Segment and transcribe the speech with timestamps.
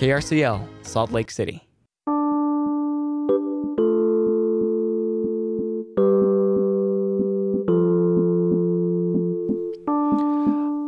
[0.00, 1.68] KRCL, Salt Lake City.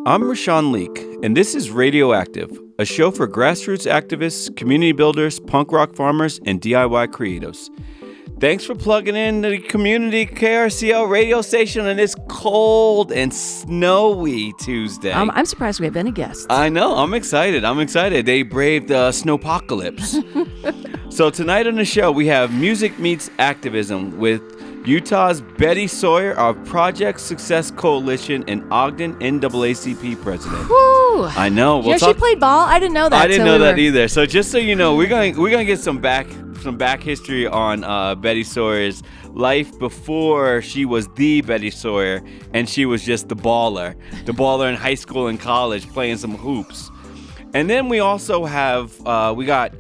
[0.07, 5.73] I'm Rashawn Leak, and this is Radioactive, a show for grassroots activists, community builders, punk
[5.73, 7.69] rock farmers, and DIY creatives.
[8.43, 15.13] Thanks for plugging in the community KRCL radio station on this cold and snowy Tuesday.
[15.13, 16.45] Um, I'm surprised we have any guests.
[16.51, 16.97] I know.
[16.97, 17.65] I'm excited.
[17.65, 18.27] I'm excited.
[18.27, 20.19] They braved the uh, snowpocalypse.
[21.13, 24.43] so tonight on the show, we have Music Meets Activism with
[24.85, 30.69] Utah's Betty Sawyer, our Project Success Coalition and Ogden NAACP president.
[30.69, 31.25] Woo!
[31.25, 31.81] I know.
[31.83, 32.67] You know, she played ball.
[32.67, 33.23] I didn't know that.
[33.23, 34.09] I didn't know we that were- either.
[34.09, 36.27] So just so you know, we're going we're going to get some back
[36.63, 42.23] some back history on uh, Betty Sawyer's life before she was the Betty Sawyer
[42.53, 43.95] and she was just the baller,
[44.27, 46.91] the baller in high school and college playing some hoops.
[47.55, 49.73] And then we also have uh, we got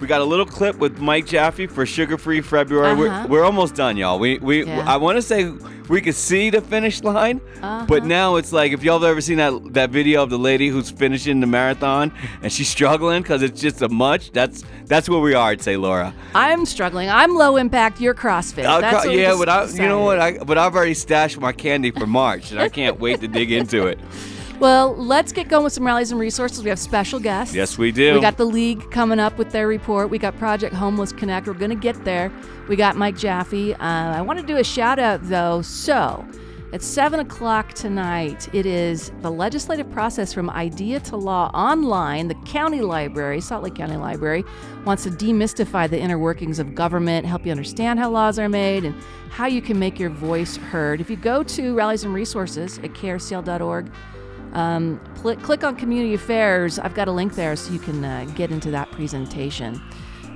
[0.00, 2.92] we got a little clip with Mike Jaffe for Sugar Free February.
[3.08, 3.26] Uh-huh.
[3.28, 4.18] We're, we're almost done, y'all.
[4.18, 4.84] We we Yeah.
[4.92, 5.52] I want to say
[5.88, 7.84] we could see the finish line, Uh-huh.
[7.88, 10.68] but now it's like if y'all have ever seen that that video of the lady
[10.68, 14.30] who's finishing the marathon and she's struggling because it's just a much.
[14.32, 15.50] That's that's where we are.
[15.50, 16.14] I'd say, Laura.
[16.34, 17.08] I'm struggling.
[17.10, 18.00] I'm low impact.
[18.00, 18.62] You're CrossFit.
[18.80, 20.18] That's cro- yeah, but I, you know what?
[20.18, 23.52] I, but I've already stashed my candy for March, and I can't wait to dig
[23.52, 23.98] into it.
[24.60, 26.62] Well, let's get going with some rallies and resources.
[26.62, 27.54] We have special guests.
[27.54, 28.16] Yes, we do.
[28.16, 30.10] We got the league coming up with their report.
[30.10, 31.46] We got Project Homeless Connect.
[31.46, 32.30] We're going to get there.
[32.68, 33.72] We got Mike Jaffe.
[33.72, 35.62] Uh, I want to do a shout out though.
[35.62, 36.28] So,
[36.74, 42.28] at 7 o'clock tonight, it is the legislative process from idea to law online.
[42.28, 44.44] The county library, Salt Lake County Library,
[44.84, 48.84] wants to demystify the inner workings of government, help you understand how laws are made,
[48.84, 48.94] and
[49.30, 51.00] how you can make your voice heard.
[51.00, 53.90] If you go to rallies and resources at krcl.org,
[54.52, 56.78] um, pl- click on community affairs.
[56.78, 59.80] I've got a link there so you can uh, get into that presentation.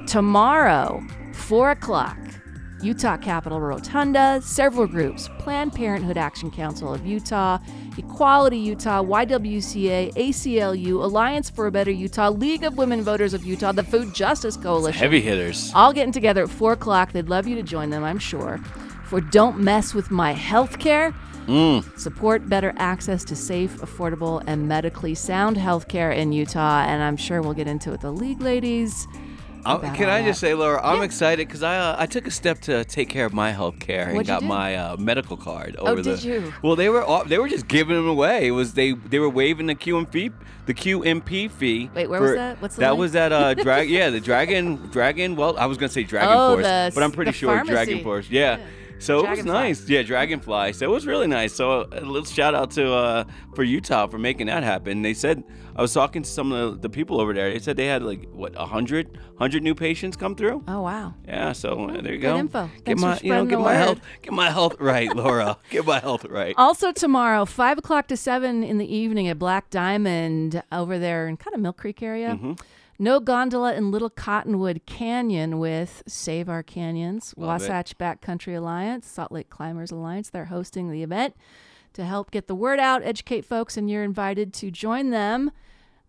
[0.07, 1.03] Tomorrow,
[1.35, 2.19] 4 o'clock,
[2.83, 7.59] Utah Capitol Rotunda, several groups Planned Parenthood Action Council of Utah,
[7.97, 13.73] Equality Utah, YWCA, ACLU, Alliance for a Better Utah, League of Women Voters of Utah,
[13.73, 15.73] the Food Justice Coalition Heavy hitters.
[15.75, 17.13] all getting together at 4 o'clock.
[17.13, 18.59] They'd love you to join them, I'm sure.
[19.05, 21.15] For Don't Mess with My Healthcare.
[21.97, 26.85] Support better access to safe, affordable, and medically sound healthcare in Utah.
[26.87, 29.07] And I'm sure we'll get into it with the League ladies.
[29.67, 31.05] Can all I just say, Laura, I'm Yeah.
[31.05, 34.11] excited because I uh, I took a step to take care of my health care
[34.11, 34.47] and got do?
[34.47, 36.27] my uh, medical card Oh, over did the.
[36.29, 36.53] you?
[36.63, 38.49] Well, they were all, they were just giving them away.
[38.49, 40.33] It was they they were waiving the QMP
[40.67, 41.89] the QMP fee.
[41.95, 42.61] Wait, where for- was that?
[42.61, 43.01] What's the that link?
[43.01, 45.35] was at uh drag yeah the Dragon Dragon.
[45.35, 48.03] Well, I was gonna say Dragon Oh, Force, the but I'm pretty sure Dragon pharmacy.
[48.03, 48.29] Force.
[48.29, 48.59] Yeah.
[49.05, 50.73] So it was nice, yeah, Dragonfly.
[50.73, 51.53] So it was really nice.
[51.53, 55.03] So a little shout out to uh, for Utah for making that happen.
[55.03, 55.45] They said
[55.77, 57.53] I was talking to some of the, the people over there.
[57.53, 60.63] They said they had like what a hundred hundred new patients come through.
[60.69, 61.15] Oh, wow.
[61.27, 62.37] Yeah, so uh, there you go.
[62.41, 62.61] Good go.
[62.61, 62.67] info.
[62.67, 63.77] Get Thanks my, for you know, get my word.
[63.77, 65.59] health, get my health right, Laura.
[65.71, 66.55] get my health right.
[66.57, 71.37] Also, tomorrow, 5 o'clock to 7 in the evening at Black Diamond over there in
[71.37, 72.31] kind of Millcreek area.
[72.31, 72.53] Mm-hmm.
[72.99, 77.65] No gondola in Little Cottonwood Canyon with Save Our Canyons, Love it.
[77.65, 80.31] Wasatch Backcountry Alliance, Salt Lake Climbers Alliance.
[80.31, 81.35] They're hosting the event
[81.95, 85.51] to help get the word out, educate folks, and you're invited to join them.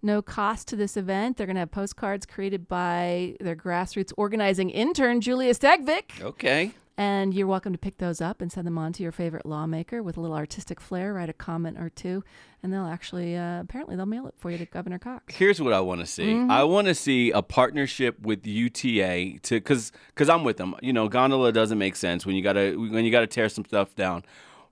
[0.01, 1.37] No cost to this event.
[1.37, 6.21] They're going to have postcards created by their grassroots organizing intern, Julia Stegvik.
[6.21, 6.73] Okay.
[6.97, 10.01] And you're welcome to pick those up and send them on to your favorite lawmaker
[10.01, 11.13] with a little artistic flair.
[11.13, 12.23] Write a comment or two,
[12.63, 15.35] and they'll actually, uh, apparently, they'll mail it for you to Governor Cox.
[15.35, 16.27] Here's what I want to see.
[16.27, 16.49] Mm-hmm.
[16.49, 20.73] I want to see a partnership with UTA to cuz cuz I'm with them.
[20.81, 23.49] You know, gondola doesn't make sense when you got to when you got to tear
[23.49, 24.23] some stuff down.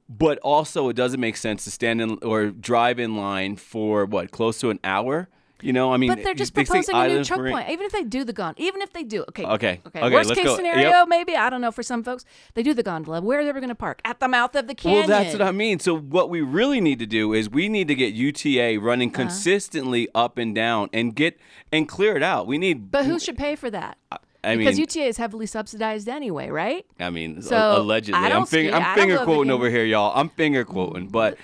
[0.08, 4.32] But also it doesn't make sense to stand in or drive in line for what,
[4.32, 5.28] close to an hour?
[5.64, 7.70] You know, I mean, But they're just they proposing a new choke Marine- point.
[7.70, 10.34] Even if they do the gondola, even if they do, okay, Okay, okay, okay, worst
[10.36, 10.56] case go.
[10.56, 11.08] scenario, Yep.
[11.08, 11.72] maybe I don't know.
[11.72, 13.22] For some folks, they do the gondola.
[13.22, 14.02] Where are they going to park?
[14.04, 15.08] At the mouth of the canyon.
[15.08, 15.80] Well, that's what I mean.
[15.80, 19.24] So what we really need to do is we need to get UTA running Uh-huh.
[19.24, 21.40] consistently up and down and get
[21.72, 22.46] and clear it out.
[22.48, 22.92] We need.
[22.92, 23.98] But who should pay for that?
[24.46, 26.86] I because mean, UTA is heavily subsidized anyway, right?
[27.00, 28.20] I mean, So, allegedly.
[28.20, 28.74] I I'm, fing- ski.
[28.74, 30.12] I I'm don't finger quoting over here, y'all.
[30.20, 31.38] I'm finger quoting, but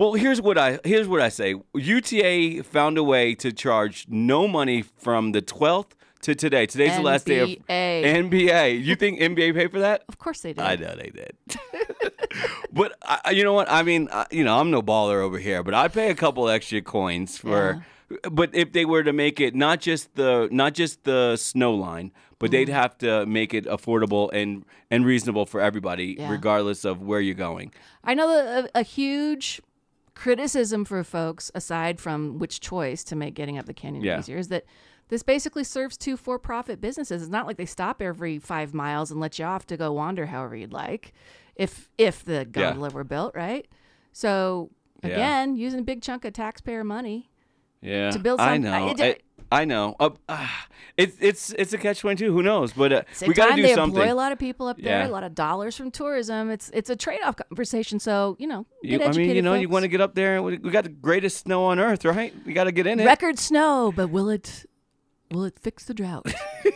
[0.00, 1.54] well, here's what I here's what I say.
[1.74, 5.90] UTA found a way to charge no money from the 12th
[6.22, 6.66] to today.
[6.66, 8.30] Today's the last day of NBA.
[8.30, 8.84] NBA.
[8.84, 10.04] You think NBA paid for that?
[10.08, 10.62] Of course they do.
[10.62, 11.32] I know they did.
[12.72, 13.70] but I, I- you know what?
[13.70, 16.48] I mean, I, you know, I'm no baller over here, but I'd pay a couple
[16.48, 17.84] extra coins for.
[18.30, 22.10] But if they were to make it not just the not just the snow line,
[22.40, 22.74] but they'd Mm-hmm.
[22.74, 26.28] have to make it affordable and and reasonable for everybody, Yeah.
[26.30, 27.72] regardless of where you're going.
[28.02, 29.60] I know a, a huge
[30.20, 34.18] criticism for folks, aside from which choice to make getting up the canyon Yeah.
[34.18, 34.64] easier, is that
[35.08, 37.20] This basically serves two for profit businesses.
[37.22, 40.26] It's not like they stop every five miles and let you off to go wander
[40.26, 41.12] however you'd like,
[41.56, 43.66] if if the gondola were built, right?
[44.12, 44.70] So
[45.02, 45.10] Yeah.
[45.10, 47.28] again, using a big chunk of taxpayer money.
[47.82, 48.70] Yeah, To build I know.
[48.72, 49.22] I- I, it-
[49.52, 49.96] I know.
[49.98, 50.66] Uh, ah,
[50.96, 52.32] it's it's it's a catch twenty two.
[52.32, 52.72] Who knows?
[52.72, 53.98] But uh, Same we got to do they something.
[54.00, 55.06] employ a lot of people up there, Yeah.
[55.06, 56.50] a lot of dollars from tourism.
[56.50, 57.98] It's it's a trade off conversation.
[57.98, 60.14] So you know, You- get I mean, you educated know, you want to get up
[60.14, 62.32] there, and we, we got the greatest snow on earth, right?
[62.46, 63.04] We got to get in it.
[63.06, 64.66] record snow, but will it
[65.32, 66.26] will it fix the drought?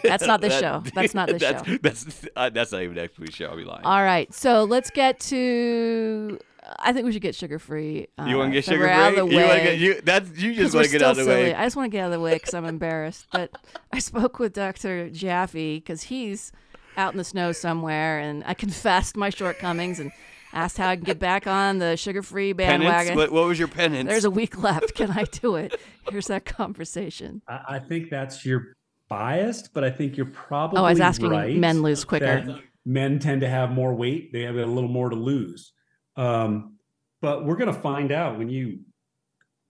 [0.03, 0.83] That's not the That- show.
[0.95, 1.79] That's not the that's, show.
[1.81, 3.47] That's uh, that's not even next week's show.
[3.47, 3.85] I'll be lying.
[3.85, 6.39] All right, so let's get to.
[6.79, 8.09] I think we should get sugar free.
[8.19, 9.29] Uh, you want to get so sugar we're out of free?
[9.29, 10.01] the You want to get you?
[10.03, 11.43] That's you 'Cause just want to get out of the silly.
[11.45, 11.55] way.
[11.55, 13.27] I just want to get out of the way because I'm embarrassed.
[13.33, 13.51] But
[13.93, 15.11] I spoke with Dr.
[15.11, 16.53] Jaffe because he's
[16.97, 20.11] out in the snow somewhere, and I confessed my shortcomings and
[20.53, 23.17] asked how I can get back on the sugar-free bandwagon.
[23.17, 24.09] What, what was your penance?
[24.09, 24.95] There's a week left.
[24.95, 25.79] Can I do it?
[26.09, 27.43] Here's that conversation.
[27.49, 28.77] I, I think that's your
[29.09, 30.79] biased, but I think you're probably.
[30.79, 32.61] Oh, I was asking right men lose quicker.
[32.87, 35.73] Men tend to have more weight; they have a little more to lose.
[36.17, 36.77] Um,
[37.21, 38.81] but we're going to find out when you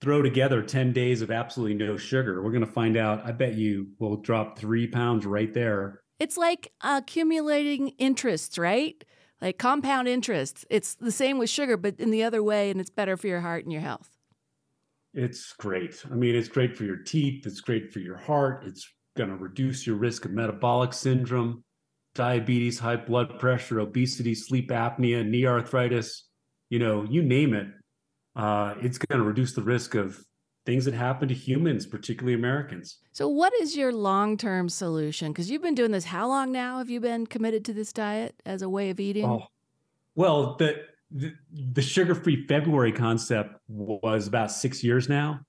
[0.01, 2.43] throw together ten days of absolutely no sugar.
[2.43, 3.25] We're going to find out.
[3.25, 6.01] I bet you will drop three pounds right there.
[6.19, 9.03] It's like accumulating interests, right?
[9.41, 10.65] Like compound interest.
[10.69, 13.41] It's the same with sugar, but in the other way, and it's better for your
[13.41, 14.09] heart and your health.
[15.13, 16.03] It's great.
[16.11, 17.45] I mean, it's great for your teeth.
[17.45, 18.63] It's great for your heart.
[18.65, 21.63] It's going to reduce your risk of metabolic syndrome,
[22.15, 26.27] diabetes, high blood pressure, obesity, sleep apnea, knee arthritis.
[26.69, 27.67] You know, you name it.
[28.35, 30.19] Uh, it's going to reduce the risk of
[30.65, 32.97] things that happen to humans, particularly Americans.
[33.13, 35.31] So, what is your long term solution?
[35.31, 36.05] Because you've been doing this.
[36.05, 39.25] How long now have you been committed to this diet as a way of eating?
[39.25, 39.43] Oh,
[40.15, 40.75] well, the
[41.11, 45.39] the, the sugar-free February concept was about six years now,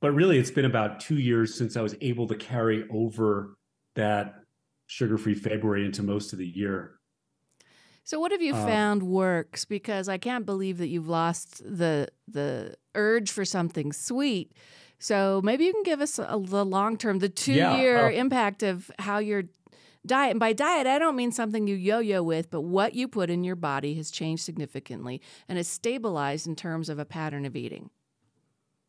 [0.00, 3.56] but really it's been about two years since I was able to carry over
[3.96, 4.34] that
[4.86, 6.99] sugar-free February into most of the year.
[8.04, 9.64] So, what have you Uh, found works?
[9.64, 14.52] Because I can't believe that you've lost the the urge for something sweet.
[14.98, 18.10] So maybe you can give us a, the long term, the two Yeah, year uh,
[18.10, 19.44] impact of how your
[20.06, 20.32] diet.
[20.32, 23.30] And by diet, I don't mean something you yo yo with, but what you put
[23.30, 27.56] in your body has changed significantly and is stabilized in terms of a pattern of
[27.56, 27.90] eating.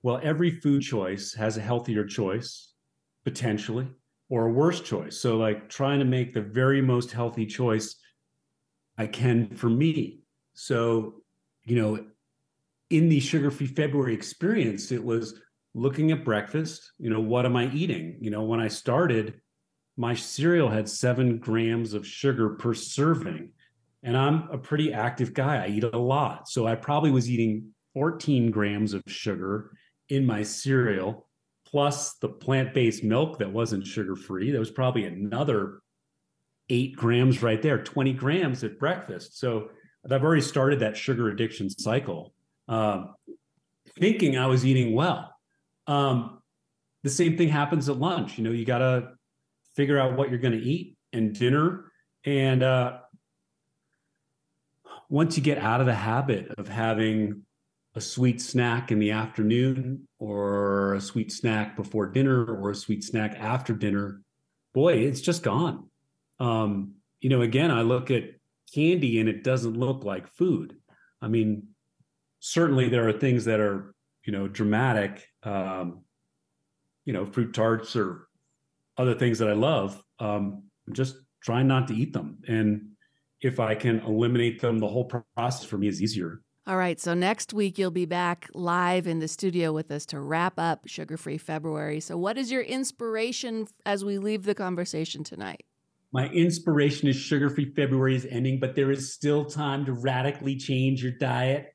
[0.04, 2.74] Well, every food choice has a healthier choice,
[3.24, 3.88] potentially,
[4.30, 5.18] or a worse choice.
[5.18, 8.00] So, like trying to make the very most healthy choice
[9.02, 10.20] I can for me.
[10.54, 11.24] So,
[11.64, 12.06] you know,
[12.92, 15.42] in the sugar free February experience, it was
[15.74, 16.92] looking at breakfast.
[17.00, 18.18] You know, what am I eating?
[18.22, 19.42] You know, when I started,
[19.98, 23.52] my cereal had seven grams of sugar per serving.
[24.04, 25.64] And I'm a pretty active guy.
[25.64, 26.48] I eat a lot.
[26.48, 29.72] So I probably was eating 14 grams of sugar
[30.10, 31.28] in my cereal,
[31.66, 34.52] plus the plant based milk that wasn't sugar free.
[34.52, 35.81] That was probably another
[36.72, 39.38] eight grams right there, 20 grams at breakfast.
[39.38, 39.70] So
[40.10, 42.34] I've already started that sugar addiction cycle,
[42.68, 43.14] um,
[44.00, 45.36] thinking I was eating well.
[45.86, 46.40] Um,
[47.04, 48.38] the same thing happens at lunch.
[48.38, 49.10] You know, you got to
[49.76, 51.92] figure out what you're going to eat and dinner.
[52.26, 53.00] And uh,
[55.10, 57.44] once you get out of the habit of having
[57.96, 63.04] a sweet snack in the afternoon or a sweet snack before dinner or a sweet
[63.04, 64.22] snack after dinner,
[64.74, 65.91] boy, it's just gone.
[66.42, 68.24] Um, you know, again, I look at
[68.74, 70.76] candy and it doesn't look like food.
[71.22, 71.68] I mean,
[72.40, 73.94] certainly there are things that are,
[74.26, 76.04] you know, dramatic, um,
[77.06, 78.28] you know, fruit tarts or
[78.98, 80.02] other things that I love.
[80.20, 82.40] Um, I'm just trying not to eat them.
[82.48, 82.90] And
[83.42, 86.42] if I can eliminate them, the whole process for me is easier.
[86.68, 90.20] All right, so next week you'll be back live in the studio with us to
[90.20, 92.00] wrap up Sugar Free February.
[92.00, 95.66] So, what is your inspiration as we leave the conversation tonight?
[96.12, 100.58] My inspiration is sugar free February is ending, but there is still time to radically
[100.58, 101.74] change your diet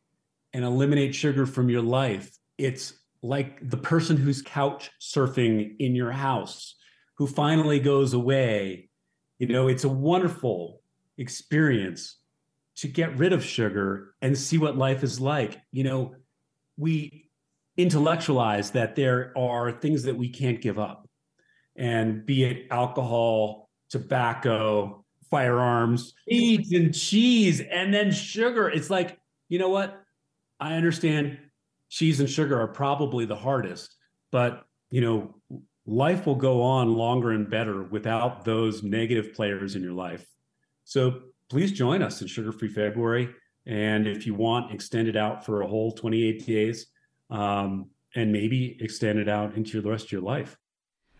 [0.53, 2.31] and eliminate sugar from your life.
[2.59, 6.77] It's like the person who's couch surfing in your house
[7.17, 8.91] who finally goes away.
[9.39, 10.83] You know, it's a wonderful
[11.19, 12.19] experience
[12.77, 15.59] to get rid of sugar and see what life is like.
[15.73, 16.15] You know,
[16.77, 17.31] we
[17.77, 21.09] intellectualize that there are things that we can't give up,
[21.75, 28.69] and be it alcohol, tobacco, firearms, meat and cheese, and then sugar.
[28.69, 30.01] It's like, you know what?
[30.59, 31.39] I understand
[31.89, 33.95] cheese and sugar are probably the hardest,
[34.33, 35.35] but you know,
[35.87, 40.27] life will go on longer and better without those negative players in your life.
[40.85, 43.29] So please join us in Sugar Free February.
[43.67, 46.87] And if you want, extend it out for a whole 28 days
[47.31, 50.57] um, and maybe extend it out into the rest of your life.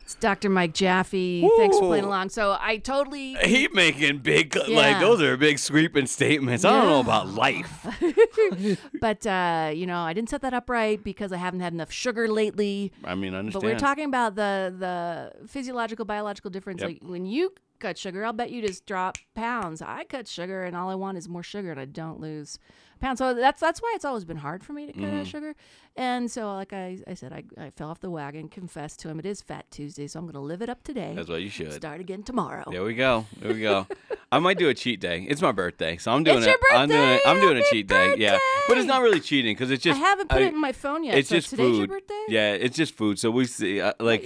[0.07, 0.49] It's Dr.
[0.49, 1.51] Mike Jaffe.
[1.57, 2.29] Thanks for playing along.
[2.29, 6.65] So I totally He making big like those are big sweeping statements.
[6.65, 7.85] I don't know about life.
[9.01, 11.91] but uh, you know, I didn't set that up right because I haven't had enough
[11.91, 12.93] sugar lately.
[13.03, 13.63] I mean, I understand.
[13.63, 16.83] But we're talking about the the physiological biological difference.
[16.83, 16.89] Yep.
[16.89, 19.83] Like when you cut sugar, I'll bet you just drop pounds.
[19.83, 22.61] I cut sugar and all I want is more sugar and I don't lose
[23.01, 23.19] pounds.
[23.19, 25.21] So that's that's why it's always been hard for me to cut Mm-hmm.
[25.21, 25.55] out sugar.
[25.99, 29.19] And so like I, I said, I, I fell off the wagon, confessed to him.
[29.19, 31.13] It is Fat Tuesday, so I'm gonna live it up today.
[31.17, 31.73] That's what you should.
[31.73, 32.65] Start again tomorrow.
[32.71, 33.25] There we go.
[33.41, 33.87] There we go.
[34.33, 35.25] I might do a cheat day.
[35.29, 36.57] It's my birthday, so I'm doing It's it.
[36.73, 37.21] I'm doing it.
[37.27, 38.15] I'm doing a cheat day.
[38.19, 38.39] Yeah,
[38.69, 39.99] but it's not really cheating because it's just.
[39.99, 41.17] I haven't put it in my phone yet.
[41.17, 41.79] It's so just today's food.
[41.79, 42.25] your birthday?
[42.29, 43.19] Yeah, it's just food.
[43.19, 44.25] So we see uh, like.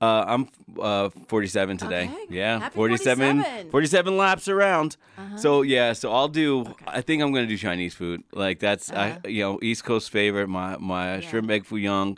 [0.00, 0.48] Uh, I'm
[0.80, 2.04] uh 47 today.
[2.04, 2.16] Okay.
[2.30, 3.70] Yeah, Happy 47, 47.
[3.70, 4.96] 47 laps around.
[5.18, 5.36] Uh-huh.
[5.36, 6.74] So yeah, so I'll do.
[6.86, 8.22] I think I'm gonna do Chinese food.
[8.32, 9.18] Like that's Uh-huh.
[9.24, 10.48] I you know East Coast favorite.
[10.48, 11.20] My my Yeah.
[11.28, 12.16] shrimp egg foo young,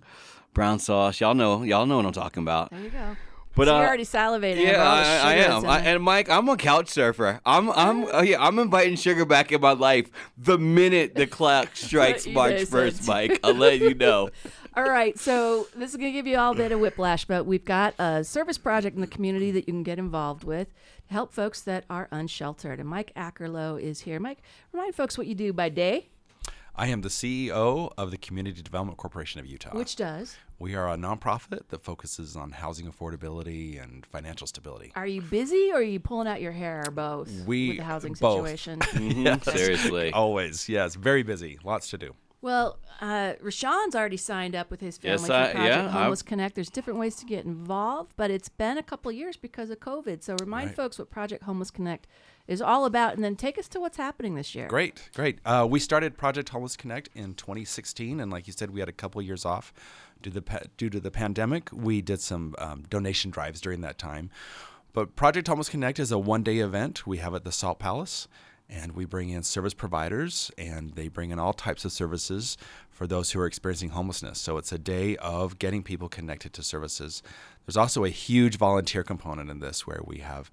[0.55, 1.21] brown sauce.
[1.21, 2.71] Y'all know y'all know what I'm talking about.
[2.71, 3.17] There you go.
[3.55, 4.63] But So uh, you're already salivating.
[4.63, 5.67] yeah, over all the I, I am.
[5.67, 7.41] I, and Mike, I'm a couch surfer.
[7.45, 11.71] I'm I'm oh yeah, I'm inviting sugar back in my life the minute the clock
[11.75, 13.39] strikes March first, Mike.
[13.45, 14.31] I'll let you know.
[14.75, 17.45] All right, so this is going to give you all a bit of whiplash, but
[17.45, 20.69] we've got a service project in the community that you can get involved with
[21.09, 22.81] to help folks that are unsheltered.
[22.81, 24.19] And Mike Akerlow is here.
[24.19, 24.39] Mike,
[24.73, 26.09] remind folks what you do by day,
[26.75, 29.77] I am the CEO of the Community Development Corporation of Utah.
[29.77, 30.37] which does.
[30.59, 34.91] we are a nonprofit that focuses on housing affordability and financial stability.
[34.97, 37.85] Are you busy or are you pulling out your hair or both We- with the
[37.85, 38.39] housing both.
[38.47, 38.81] situation?
[38.81, 40.13] Mhm, Seriously.
[40.13, 42.15] Always, yes, very busy, lots to do.
[42.43, 45.93] Well, uh, Rashawn's already signed up with his family Yes, for I- Project yeah, I've-
[45.93, 46.55] Homeless Connect.
[46.57, 49.79] There's different ways to get involved, but it's been a couple of years because of
[49.79, 50.23] COVID.
[50.25, 50.77] So remind Right.
[50.77, 52.09] folks what Project Homeless Connect
[52.49, 54.67] is all about, and then take us to what's happening this year.
[54.67, 55.39] Great, great.
[55.45, 58.93] Uh, we started Project Homeless Connect in 2016, and like you said, we had a
[58.93, 59.73] couple years off
[60.21, 61.71] due to the pa- due to the pandemic.
[61.73, 64.31] We did some um, donation drives during that time.
[64.93, 68.27] But Project Homeless Connect is a one-day event we have at the Salt Palace,
[68.73, 72.57] and we bring in service providers, and they bring in all types of services
[72.91, 74.39] for those who are experiencing homelessness.
[74.39, 77.23] So it's a day of getting people connected to services.
[77.67, 80.51] There's also a huge volunteer component in this, where we have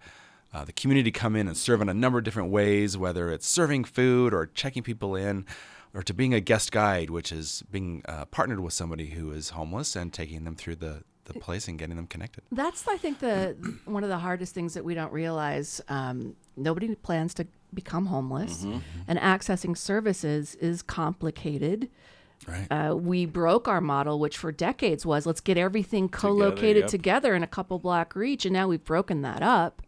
[0.53, 3.47] uh, the community come in and serve in a number of different ways, whether it's
[3.47, 5.45] serving food or checking people in,
[5.93, 9.51] or to being a guest guide, which is being uh, partnered with somebody who is
[9.51, 12.43] homeless and taking them through the, the place and getting them connected.
[12.51, 15.81] That's, I think, the one of the hardest things that we don't realize.
[15.87, 18.79] Um, nobody plans to become homeless, Mm-hmm.
[19.07, 21.89] and accessing services is complicated.
[22.47, 22.67] Right.
[22.71, 26.87] Uh, we broke our model, which for decades was let's get everything co-located yep.
[26.89, 29.81] together in a couple block reach, and now we've broken that up.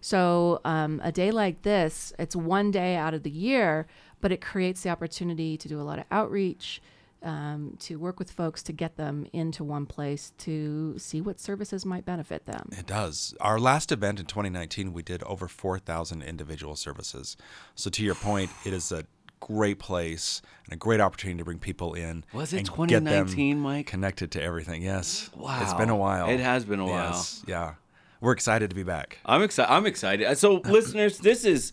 [0.00, 3.86] So um, a day like this, it's one day out of the year,
[4.20, 6.82] but it creates the opportunity to do a lot of outreach,
[7.22, 11.84] um, to work with folks to get them into one place to see what services
[11.86, 12.68] might benefit them.
[12.72, 13.34] It does.
[13.40, 17.36] Our last event in 2019, we did over 4,000 individual services.
[17.74, 19.04] So, to your point, it is a
[19.40, 22.24] great place and a great opportunity to bring people in.
[22.32, 23.86] Was it and get them 2019, Mike?
[23.86, 24.82] Connected to everything.
[24.82, 25.30] Yes.
[25.36, 25.60] Wow.
[25.62, 26.28] It's been a while.
[26.28, 27.10] It has been a while.
[27.10, 27.42] Yes.
[27.46, 27.74] Yeah.
[28.20, 29.18] We're excited to be back.
[29.26, 29.72] I'm excited.
[29.72, 30.26] I'm excited.
[30.26, 31.72] Uh, So, listeners, this is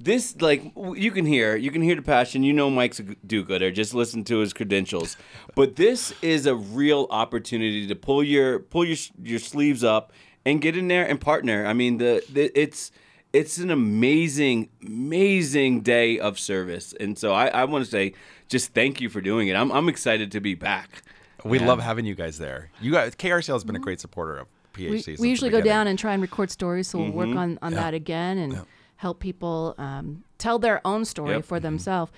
[0.00, 2.42] this like you can hear you can hear the passion.
[2.42, 3.70] You know, Mike's a g- do-gooder.
[3.70, 5.16] Just listen to his credentials.
[5.54, 10.12] But this is a real opportunity to pull your pull your your sleeves up
[10.46, 11.66] and get in there and partner.
[11.66, 12.90] I mean, the, the it's
[13.34, 18.14] it's an amazing amazing day of service, and so I, I want to say
[18.48, 19.54] just thank you for doing it.
[19.54, 21.02] I'm I'm excited to be back.
[21.44, 21.66] We Yeah.
[21.66, 22.70] love having you guys there.
[22.80, 23.84] You guys, KRCL has been a mm-hmm.
[23.84, 25.06] great supporter of PHC.
[25.06, 27.38] we, we usually go down and try and record stories, so we'll work mm-hmm.
[27.38, 28.66] on, on that again and
[29.00, 31.44] help people um, tell their own story Yep.
[31.46, 32.12] for themselves.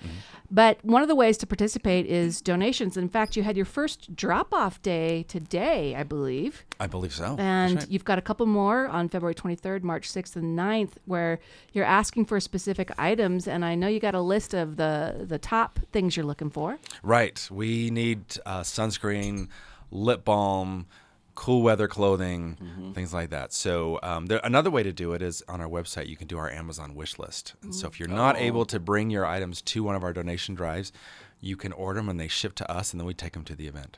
[0.51, 2.97] But one of the ways to participate is donations.
[2.97, 6.65] In fact, you had your first drop off day today, I believe.
[6.81, 7.37] I believe so.
[7.39, 7.89] And right.
[7.89, 11.39] you've got a couple more on February 23rd, March 6th, and 9th, where
[11.71, 13.47] you're asking for specific items.
[13.47, 16.79] And I know you got a list of the, the top things you're looking for.
[17.01, 17.47] Right.
[17.49, 19.47] We need uh, sunscreen,
[19.89, 20.87] lip balm,
[21.35, 22.91] cool weather clothing, Mm-hmm.
[22.93, 23.53] things like that.
[23.53, 26.07] So um, there, another way to do it is on our website.
[26.07, 27.55] You can do our Amazon wish list.
[27.63, 28.39] And so if you're not Oh.
[28.39, 30.91] able to bring your items to one of our donation drives,
[31.39, 33.55] you can order them and they ship to us, and then we take them to
[33.55, 33.97] the event.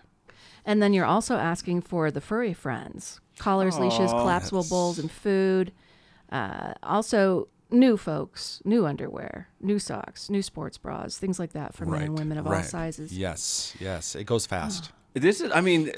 [0.66, 4.70] And then you're also asking for the furry friends collars, leashes, collapsible Yes.
[4.70, 5.74] bowls, and food.
[6.32, 11.86] Uh, also, new folks, new underwear, new socks, new sports bras, things like that for
[11.86, 13.12] men and women of all sizes.
[13.16, 14.16] Yes, yes.
[14.16, 14.92] It goes fast.
[15.16, 15.92] This is, I mean,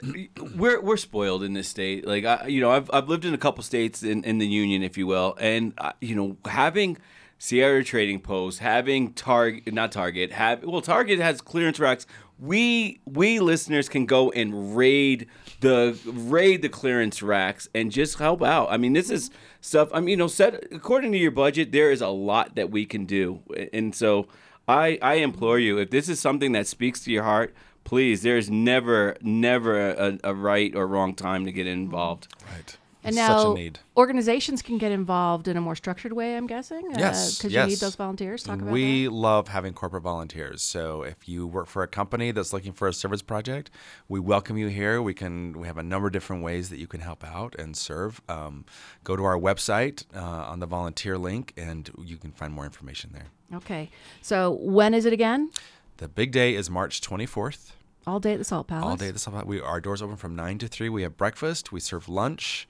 [0.56, 2.08] we're we're spoiled in this state.
[2.08, 4.84] Like, I, you know, I've I've lived in a couple states in, in the union,
[4.84, 6.98] if you will, and uh, you know, having
[7.40, 12.06] Sierra Trading Post, having Target, not Target, have well, Target has clearance racks
[12.40, 15.28] we we listeners can go and raid
[15.60, 18.68] the raid the clearance racks and just help out.
[18.70, 19.32] I mean, this is
[19.62, 19.90] stuff.
[19.94, 22.86] I mean, you know, set according to your budget, there is a lot that we
[22.86, 23.42] can do,
[23.74, 24.28] and so
[24.68, 27.56] I I implore you, if this is something that speaks to your heart,
[27.88, 28.22] please.
[28.22, 32.28] There's never never a, a right or wrong time to get involved.
[32.54, 32.78] Right.
[33.04, 33.80] And Such now a need.
[33.96, 36.90] organizations can get involved in a more structured way, I'm guessing.
[36.98, 37.64] Yes, Because yes.
[37.64, 38.44] you need those volunteers.
[38.44, 39.12] Talk about we that.
[39.12, 40.62] love having corporate volunteers.
[40.62, 43.72] So if you work for a company that's looking for a service project,
[44.10, 45.02] we welcome you here.
[45.02, 47.78] We can we have a number of different ways that you can help out and
[47.78, 48.20] serve.
[48.28, 48.66] Um,
[49.06, 53.12] go to our website uh, on the volunteer link, and you can find more information
[53.14, 53.28] there.
[53.60, 53.90] Okay.
[54.22, 55.52] So when is it again?
[55.98, 57.72] The big day is March 24th.
[58.08, 58.86] All day at the Salt Palace.
[58.86, 59.48] All day at the Salt Palace.
[59.48, 60.88] We our doors open from nine to three.
[60.90, 61.72] We have breakfast.
[61.72, 62.68] We serve lunch.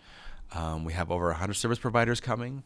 [0.53, 2.63] Um, we have over hundred service providers coming.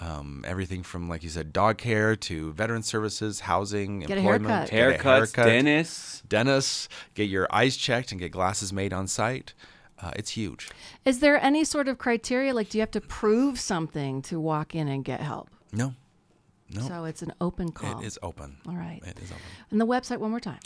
[0.00, 4.68] Um, everything from like you said, dog care to veteran services, housing, Get a employment,
[4.70, 4.70] haircut.
[4.70, 6.22] get a Haircuts, haircut, dentists.
[6.28, 9.54] dentists, get your eyes checked and get glasses made on site.
[9.98, 10.68] Uh, it's huge.
[11.06, 12.52] Is there any sort of criteria?
[12.52, 15.48] Like, do you have to prove something to walk in and get help?
[15.72, 15.94] No,
[16.70, 18.00] no, So it's an open call.
[18.00, 18.58] it is open.
[18.68, 19.00] All right.
[19.02, 19.42] It is open.
[19.70, 20.60] And the website one more time.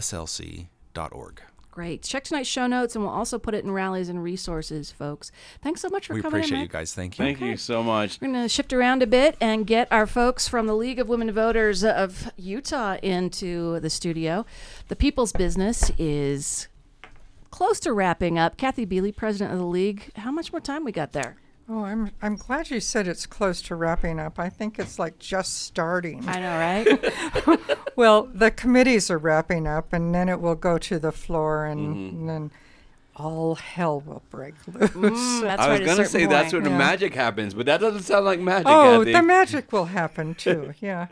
[0.00, 1.42] phcslc.org.
[1.70, 2.02] Great.
[2.02, 5.32] Check tonight's show notes, and we'll also put it in rallies and resources, folks.
[5.62, 6.40] Thanks so much for We coming.
[6.40, 6.92] in, appreciate you guys.
[6.92, 7.24] Thank you.
[7.24, 8.20] Thank you so much.
[8.20, 11.08] We're going to shift around a bit and get our folks from the League of
[11.08, 14.44] Women Voters of Utah into the studio.
[14.88, 16.68] The People's Business is
[17.50, 18.58] close to wrapping up.
[18.58, 20.10] Kathy Biele, president of the league.
[20.16, 21.36] How much more time we got there?
[21.74, 24.38] Oh, I'm I'm glad you said it's close to wrapping up.
[24.38, 26.22] I think it's like just starting.
[26.28, 27.58] I know, right?
[27.96, 31.94] Well, the committees are wrapping up, and then it will go to the floor, and,
[31.94, 32.16] Mm-hmm.
[32.20, 32.50] and then
[33.14, 34.90] all hell will break loose.
[34.90, 36.64] Mm, that's I was gonna certain say that's point.
[36.64, 38.66] when the magic happens, but that doesn't sound like magic.
[38.68, 39.12] oh, Kathy.
[39.12, 40.72] the magic will happen too.
[40.80, 41.08] Yeah.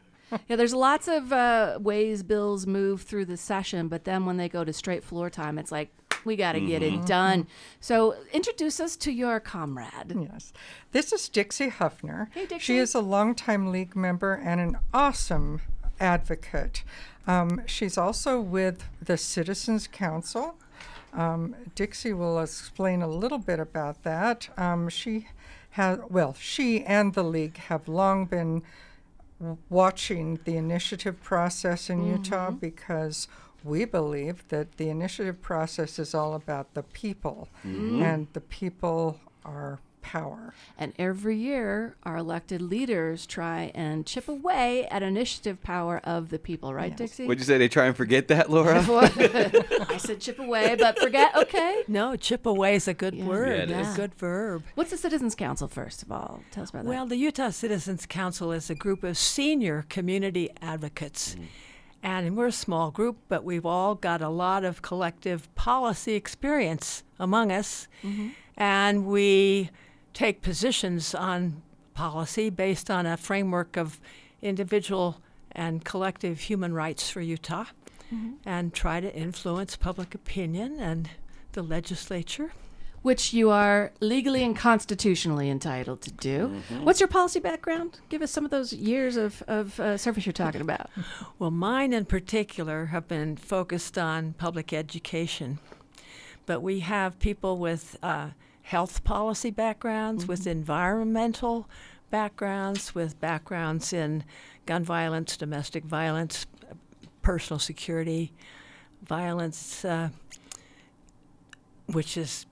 [0.49, 4.49] Yeah, there's lots of uh, ways bills move through the session, but then when they
[4.49, 5.91] go to straight floor time, it's like
[6.25, 7.01] we got to get Mm-hmm.
[7.03, 7.47] it done.
[7.81, 10.15] So introduce us to your comrade.
[10.33, 10.53] Yes.
[10.93, 12.29] This is Dixie Huefner.
[12.33, 12.59] Hey, Dixie.
[12.59, 15.61] She is a longtime league member and an awesome
[15.99, 16.83] advocate.
[17.27, 20.57] Um, she's also with the Citizens Council.
[21.13, 24.49] Um, Dixie will explain a little bit about that.
[24.57, 25.29] Um, she
[25.71, 28.63] has, well, she and the league have long been
[29.69, 33.27] watching the initiative process in Utah because
[33.65, 38.03] we believe that the initiative process is all about the people, mm-hmm.
[38.03, 40.55] and the people are power.
[40.79, 46.39] And every year, our elected leaders try and chip away at initiative power of the
[46.39, 47.27] people, right, Dixie?
[47.27, 48.79] Would you say they try and forget that, Laura?
[49.89, 51.35] I said chip away, but forget.
[51.37, 51.85] Okay.
[51.87, 53.27] No, chip away is a good Yeah.
[53.27, 53.95] word, Yeah, it is.
[53.95, 54.65] a good verb.
[54.75, 56.41] What's the Citizens Council, first of all?
[56.51, 61.35] Tell us about Well, the Utah Citizens Council is a group of senior community advocates.
[61.35, 61.45] Mm.
[62.03, 67.03] And we're a small group, but we've all got a lot of collective policy experience
[67.19, 67.89] among us.
[68.03, 68.29] Mm-hmm.
[68.57, 69.71] And we
[70.15, 71.63] take positions on
[71.95, 74.01] policy based on a framework of
[74.41, 75.21] individual
[75.53, 77.67] and collective human rights for Utah
[78.13, 78.33] mm-hmm.
[78.47, 81.11] and try to influence public opinion and
[81.53, 82.53] the legislature.
[83.03, 86.61] Which you are legally and constitutionally entitled to do.
[86.83, 87.99] What's your policy background?
[88.11, 90.91] Give us some of those years of, of uh, service you're talking about.
[91.39, 95.59] Well, mine in particular have been focused on public education,
[96.45, 98.31] but we have people with uh,
[98.63, 101.67] health policy backgrounds, with environmental
[102.11, 104.23] backgrounds, with backgrounds in
[104.67, 106.45] gun violence, domestic violence,
[107.23, 108.33] personal security,
[109.03, 110.11] violence, uh,
[111.87, 112.45] which is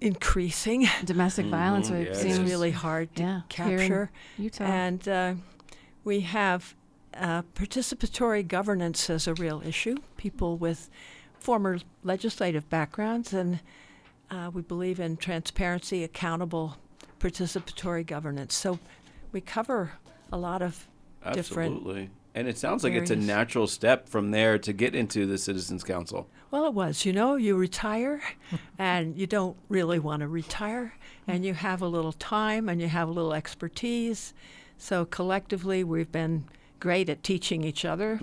[0.00, 0.88] increasing.
[1.04, 4.10] Domestic violence, we've yeah, seen it's It's really hard to yeah, here in capture.
[4.38, 4.64] Utah.
[4.64, 5.34] And uh,
[6.04, 6.74] we have
[7.14, 9.96] uh, participatory governance as a real issue.
[10.16, 10.90] People with
[11.38, 13.60] former legislative backgrounds, and
[14.30, 16.76] uh, we believe in transparency, accountable,
[17.18, 18.54] participatory governance.
[18.54, 18.78] So
[19.32, 19.92] we cover
[20.32, 20.86] a lot of
[21.32, 22.10] different.
[22.34, 22.40] Absolutely.
[22.40, 25.82] And it sounds like it's a natural step from there to get into the Citizens
[25.84, 26.28] Council.
[26.50, 27.04] Well, it was.
[27.04, 28.20] You know, you retire,
[28.78, 30.94] and you don't really want to retire,
[31.26, 34.32] and you have a little time, and you have a little expertise.
[34.78, 36.44] So collectively, we've been
[36.78, 38.20] great at teaching each other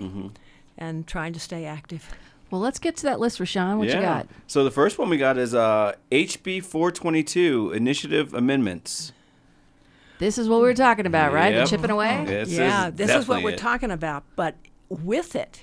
[0.76, 2.08] and trying to stay active.
[2.50, 3.78] well, let's get to that list, Rashawn.
[3.78, 4.26] What you got?
[4.46, 9.12] So the first one we got is uh, HB 422 Initiative Amendments.
[10.18, 11.54] This is what we are talking about, right?
[11.54, 11.64] Yep.
[11.64, 12.24] The chipping away?
[12.26, 13.58] This yeah, is this is what we're it.
[13.58, 14.24] talking about.
[14.36, 14.56] But
[14.88, 15.62] with it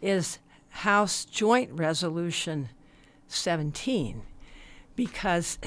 [0.00, 0.38] is
[0.70, 2.70] House Joint Resolution
[3.28, 4.22] 17,
[4.94, 5.58] because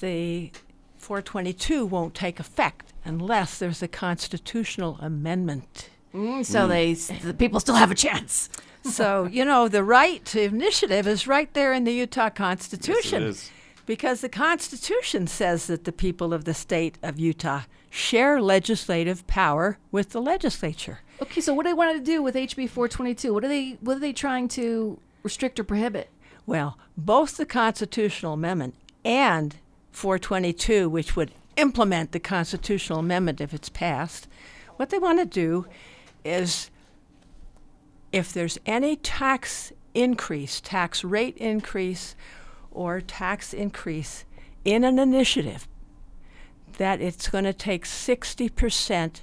[0.00, 0.50] the
[0.96, 5.90] 422 won't take effect unless there's a constitutional amendment.
[6.12, 8.48] Mm, so they the people still have a chance.
[8.82, 13.22] So, you know, the right to initiative is right there in the Utah Constitution.
[13.24, 13.50] is.
[13.86, 19.78] Because the Constitution says that the people of the state of Utah share legislative power
[19.90, 21.00] with the legislature.
[21.22, 23.32] Okay, so what do they want to do with HB 422?
[23.32, 26.10] What are they what are they trying to restrict or prohibit?
[26.44, 29.56] Well, both the constitutional amendment and
[29.92, 34.28] 422, which would implement the constitutional amendment if it's passed,
[34.76, 35.66] what they want to do
[36.24, 36.70] is
[38.12, 42.14] if there's any tax increase, tax rate increase,
[42.76, 44.24] or tax increase
[44.64, 45.66] in an initiative,
[46.78, 49.20] that it's going to take 60%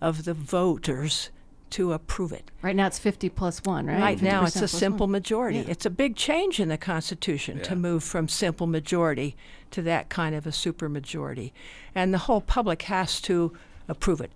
[0.00, 1.30] of the voters
[1.70, 2.50] to approve it.
[2.62, 4.00] Right now it's 50 plus 1, right?
[4.00, 5.12] Right now, it's a simple one.
[5.12, 5.58] majority.
[5.58, 5.64] Yeah.
[5.68, 9.36] It's a big change in the Constitution to move from simple majority
[9.72, 11.52] to that kind of a supermajority.
[11.94, 13.52] And the whole public has to
[13.86, 14.30] approve it.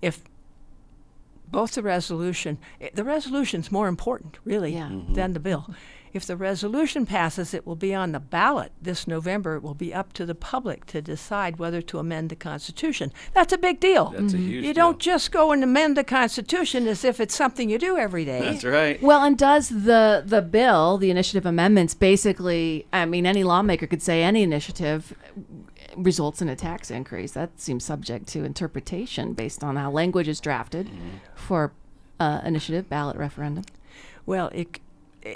[0.00, 0.22] If
[1.50, 4.90] both the resolution, eh, the resolution's more important, really, Yeah.
[5.10, 5.74] than the bill.
[6.12, 9.56] If the resolution passes, it will be on the ballot this November.
[9.56, 13.12] It will be up to the public to decide whether to amend the Constitution.
[13.32, 14.10] That's a big deal.
[14.10, 14.84] That's a huge You deal.
[14.84, 18.40] don't just go and amend the Constitution as if it's something you do every day.
[18.40, 19.02] That's right.
[19.02, 22.86] Well, and does the the bill, the initiative amendments, basically?
[22.92, 25.14] I mean, any lawmaker could say any initiative
[25.96, 27.32] results in a tax increase.
[27.32, 30.90] That seems subject to interpretation based on how language is drafted
[31.34, 31.72] for
[32.20, 33.64] uh, initiative ballot referendum.
[34.24, 34.81] Well, it, it,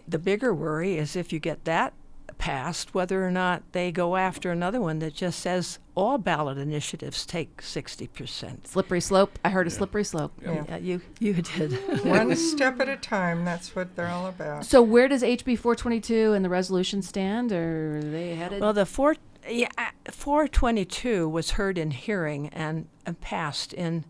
[0.07, 1.95] the bigger worry is if you get that
[2.39, 7.25] passed, whether or not they go after another one that just says all ballot initiatives
[7.25, 8.67] take 60%.
[8.67, 9.39] Slippery slope.
[9.45, 10.33] I heard a slippery slope.
[10.43, 11.73] Yeah, you, you did.
[12.05, 13.45] One step at a time.
[13.45, 14.67] That's what they're all about.
[14.67, 17.53] So where does HB 422 and the resolution stand?
[17.53, 18.61] Or are they headed?
[18.61, 19.17] well, the four,
[19.49, 24.05] yeah, uh, 422 was heard in hearing and, and passed in,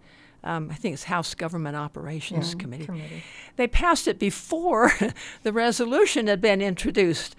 [0.46, 2.86] um, I think it's House Government Operations Committee.
[2.86, 3.22] Committee.
[3.56, 4.92] They passed it before
[5.42, 7.34] the resolution had been introduced.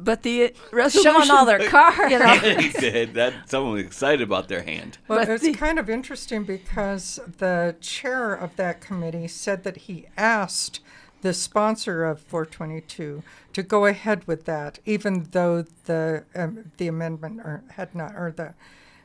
[0.00, 1.12] But the resolution.
[1.12, 1.98] Showing all their cards.
[2.12, 4.98] You know, He said that someone was excited about their hand.
[5.08, 9.76] Well, But it's the- kind of interesting because the chair of that committee said that
[9.88, 10.80] he asked
[11.20, 17.40] the sponsor of 422 to go ahead with that, even though the um, the amendment
[17.40, 18.54] or had not or the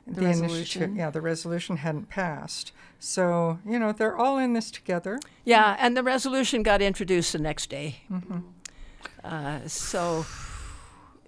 [0.07, 0.95] the, initiative- resolution.
[0.95, 2.71] yeah, the resolution hadn't passed.
[2.99, 5.19] So you know they're all in this together.
[5.45, 8.01] Yeah, and the resolution got introduced the next day.
[9.23, 10.25] Uh, so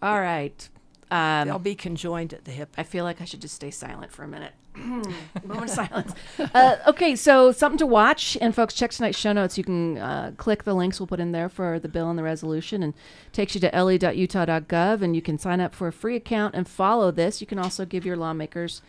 [0.01, 0.69] all right.
[1.11, 2.73] Um, they'll be conjoined at the hip.
[2.77, 4.53] I feel like I should just stay silent for a minute.
[4.75, 6.13] Moment of silence.
[6.37, 9.57] Uh, okay, so something to watch, and folks, check tonight's show notes.
[9.57, 12.23] You can uh, click the links we'll put in there for the bill and the
[12.23, 12.93] resolution, and
[13.31, 17.11] takes you to le.utah.gov, and you can sign up for a free account and follow
[17.11, 17.41] this.
[17.41, 18.81] You can also give your lawmakers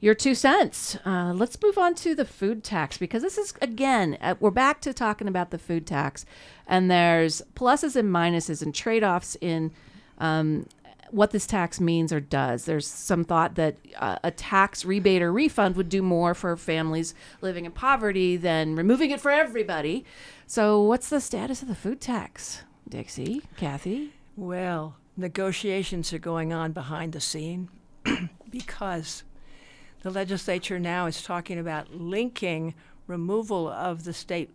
[0.00, 0.96] your two cents.
[1.06, 4.80] Uh, let's move on to the food tax because this is again uh, we're back
[4.82, 6.26] to talking about the food tax,
[6.66, 9.72] and there's pluses and minuses and trade-offs in
[10.18, 10.66] um,
[11.10, 12.64] what this tax means or does.
[12.64, 17.14] There's some thought that uh, a tax rebate or refund would do more for families
[17.40, 20.04] living in poverty than removing it for everybody.
[20.46, 24.12] So, what's the status of the food tax, Dixie, Kathy?
[24.36, 27.68] Well, negotiations are going on behind the scene
[28.50, 29.24] because
[30.02, 32.74] the legislature now is talking about linking
[33.06, 34.50] removal of the state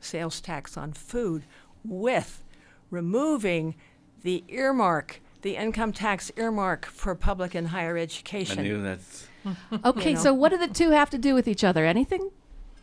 [0.00, 1.44] sales tax on food
[1.84, 2.44] with
[2.90, 3.74] removing
[4.22, 8.58] the earmark, the income tax earmark for public and higher education.
[8.58, 9.28] I knew that's.
[9.84, 10.20] Okay, know.
[10.20, 11.84] so what do the two have to do with each other?
[11.84, 12.30] Anything?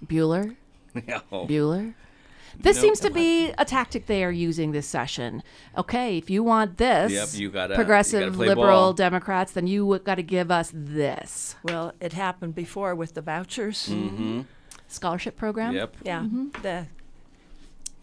[0.06, 0.56] Bueller?
[1.08, 1.22] Yeah.
[1.32, 1.94] Bueller?
[2.60, 2.82] This Nope.
[2.84, 5.42] seems to be a tactic they are using this session.
[5.78, 8.94] Okay, if you want this, Yep, you gotta- you progressive, gotta liberal ball.
[8.94, 13.88] Democrats, then you got to give us this Well, it happened before with the vouchers.
[13.90, 14.42] Mm-hmm.
[14.88, 15.74] scholarship program.
[15.74, 15.96] Yep.
[16.04, 16.28] Yeah,
[16.62, 16.88] the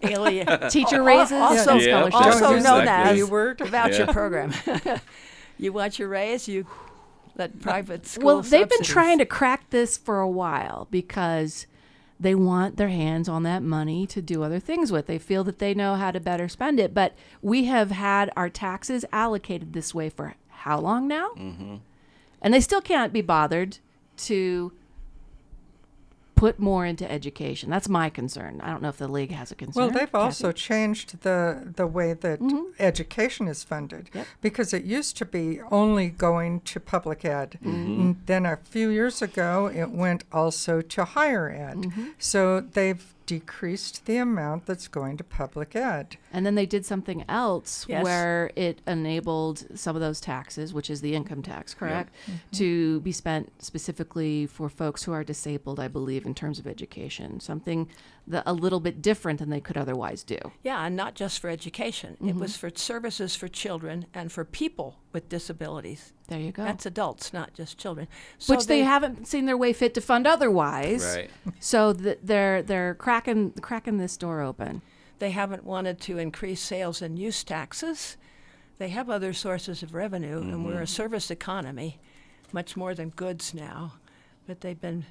[0.03, 2.15] alien Teacher raises, also, and Yeah, scholarships.
[2.43, 3.59] also Don't known that as B word.
[3.59, 4.13] the voucher Yeah.
[4.13, 4.53] program.
[5.59, 6.67] you want your raise, you
[7.37, 8.25] let private schools.
[8.25, 11.67] Well, they've been trying to crack this for a while because
[12.21, 15.07] they want their hands on that money to do other things with.
[15.07, 16.93] They feel that they know how to better spend it.
[16.93, 21.31] But we have had our taxes allocated this way for how long now?
[21.39, 21.77] Mm-hmm.
[22.43, 23.79] And they still can't be bothered
[24.19, 24.73] to
[26.39, 27.71] put more into education.
[27.71, 28.61] That's my concern.
[28.63, 29.81] I don't know if the league has a concern.
[29.83, 30.25] Well, they've Kathy?
[30.25, 32.39] also changed the the way that
[32.79, 34.19] education is funded Mm-hmm.
[34.19, 34.27] Yep.
[34.41, 37.59] because it used to be only going to public ed.
[37.65, 38.01] Mm-hmm.
[38.01, 41.79] And then a few years ago, it went also to higher ed.
[41.79, 42.07] Mm-hmm.
[42.19, 46.17] So they've decreased the amount that's going to public ed.
[46.33, 48.03] And then they did something else Yes.
[48.03, 52.37] where it enabled some of those taxes, which is the income tax, correct, mm-hmm.
[52.53, 57.39] to be spent specifically for folks who are disabled, I believe, in terms of education.
[57.39, 57.91] Something
[58.29, 60.39] that a little bit different than they could otherwise do.
[60.63, 62.17] Yeah, and not just for education.
[62.25, 66.13] It was for services for children and for people with disabilities.
[66.29, 66.65] There you go.
[66.65, 68.07] That's adults, not just children.
[68.39, 71.05] So which they, haven't seen their way fit to fund otherwise.
[71.17, 71.31] Right.
[71.61, 74.83] So th- they're they're cracking cracking this door open.
[75.19, 78.17] They haven't wanted to increase sales and use taxes.
[78.79, 80.83] They have other sources of revenue, and we're mm-hmm.
[80.83, 81.99] a service economy,
[82.53, 83.95] much more than goods now.
[84.47, 85.07] But they've been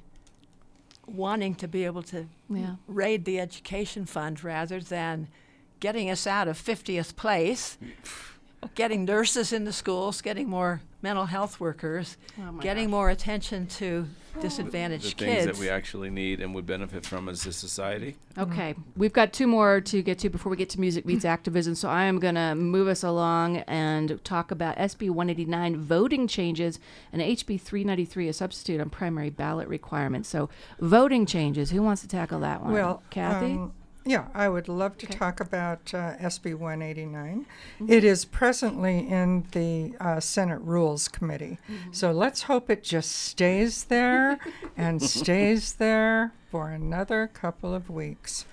[1.10, 2.76] wanting to be able to Yeah.
[2.86, 5.28] raid the education fund rather than
[5.80, 7.78] getting us out of 50th place,
[8.74, 13.66] getting nurses in the schools, getting more mental health workers, Oh my getting more attention
[13.68, 14.06] to
[14.40, 15.46] disadvantaged The things kids.
[15.46, 18.16] that we actually need and would benefit from as a society.
[18.36, 21.74] Okay, we've got two more to get to before we get to music beats activism.
[21.74, 26.78] So I am going to move us along and talk about SB 189 voting changes
[27.12, 30.28] and HB 393 a substitute on primary ballot requirements.
[30.28, 30.48] So
[30.80, 31.70] voting changes.
[31.70, 32.72] Who wants to tackle that one?
[32.72, 33.52] Well, Kathy.
[33.52, 33.72] um,
[34.08, 37.44] yeah, I would love to talk about uh, SB 189.
[37.44, 37.92] Mm-hmm.
[37.92, 41.58] It is presently in the uh, Senate Rules Committee.
[41.70, 41.92] Mm-hmm.
[41.92, 44.38] So let's hope it just stays there
[44.78, 48.46] and stays there for another couple of weeks.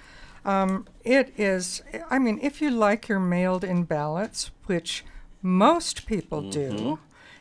[0.44, 5.06] Um, it is, I mean, if you like your mailed in ballots, which
[5.42, 7.00] most people do,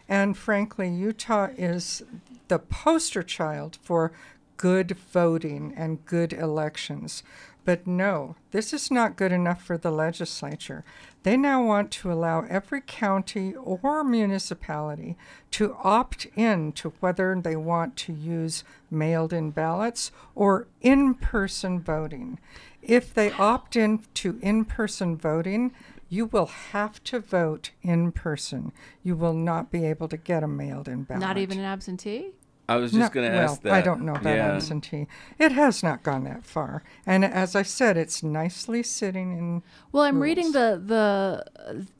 [0.08, 2.04] and frankly, Utah is
[2.46, 4.12] the poster child for
[4.56, 7.22] good voting and good elections.
[7.64, 10.84] But no, this is not good enough for the legislature.
[11.22, 15.16] They now want to allow every county or municipality
[15.52, 21.80] to opt in to whether they want to use mailed in ballots or in person
[21.80, 22.38] voting.
[22.82, 25.72] If they opt in to in person voting,
[26.10, 28.72] you will have to vote in person.
[29.02, 31.22] You will not be able to get a mailed in ballot.
[31.22, 32.32] Not even an absentee?
[32.66, 33.74] I was No- just going to well, ask that.
[33.74, 34.54] I don't know about yeah.
[34.54, 35.06] absentee.
[35.38, 39.62] It has not gone that far, and as I said, it's nicely sitting in.
[39.92, 41.44] Well, I'm reading the the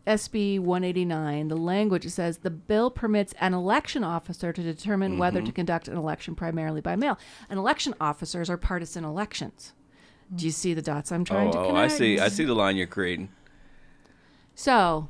[0.06, 1.48] uh, SB 189.
[1.48, 5.46] The language it says the bill permits an election officer to determine whether Mm-hmm.
[5.46, 7.18] to conduct an election primarily by mail.
[7.50, 9.74] And election officers are partisan elections.
[10.34, 11.76] Do you see the dots I'm Oh, trying to oh.
[11.76, 12.18] I see.
[12.18, 13.28] I see the line you're creating.
[14.54, 15.08] So,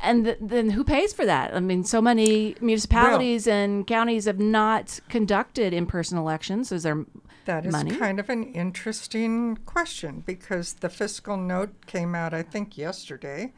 [0.00, 1.54] and th- then who pays for that?
[1.54, 6.70] I mean, so many municipalities and counties have not conducted in-person elections.
[6.72, 7.04] Is there
[7.46, 7.96] That is money?
[7.96, 13.52] kind of an interesting question because the fiscal note came out, I think, yesterday,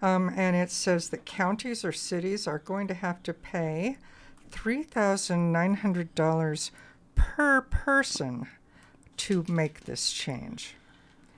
[0.00, 3.98] um, and it says that counties or cities are going to have to pay
[4.50, 6.70] three thousand nine hundred dollars
[7.14, 8.46] per person
[9.18, 10.74] to make this change.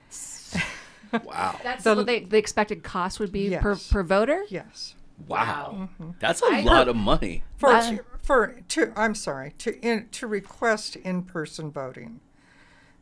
[1.23, 1.59] Wow.
[1.63, 3.87] That's The- what they, the expected cost would be per, Yes.
[3.91, 4.43] per voter?
[4.49, 4.95] Yes.
[5.27, 5.89] Wow.
[5.99, 6.11] Mm-hmm.
[6.19, 7.43] That's a I- lot of money.
[7.57, 12.19] For Uh, to, for to I'm sorry to in, to request in-person voting.